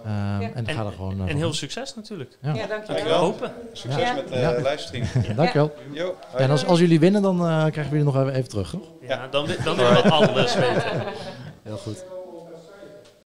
En 0.03 0.65
ik 0.67 0.71
ga 0.71 0.86
er 0.86 0.91
gewoon 0.91 1.27
en 1.27 1.36
heel 1.38 1.53
succes 1.53 1.95
natuurlijk. 1.95 2.38
Ja. 2.41 2.53
Ja, 2.53 2.67
dankjewel. 2.67 3.17
Hopen. 3.19 3.51
Succes 3.73 4.01
Ja. 4.01 4.13
met 4.13 4.27
de 4.27 4.36
Ja. 4.39 4.51
livestream. 4.51 5.05
Dankjewel. 5.36 5.73
Yo, 5.91 6.15
Ja, 6.33 6.38
en 6.38 6.49
als, 6.49 6.65
als 6.65 6.79
jullie 6.79 6.99
winnen, 6.99 7.21
dan 7.21 7.36
eh, 7.39 7.45
krijgen 7.57 7.83
we 7.83 7.97
jullie 7.97 8.03
nog 8.03 8.15
even, 8.21 8.33
even 8.33 8.49
terug. 8.49 8.69
toch? 8.69 8.81
Ja, 9.01 9.27
dan, 9.27 9.47
dan 9.63 9.75
willen 9.75 9.93
we 10.03 10.09
alles 10.09 10.55
weten. 10.55 11.03
Heel 11.63 11.77
goed. 11.77 12.03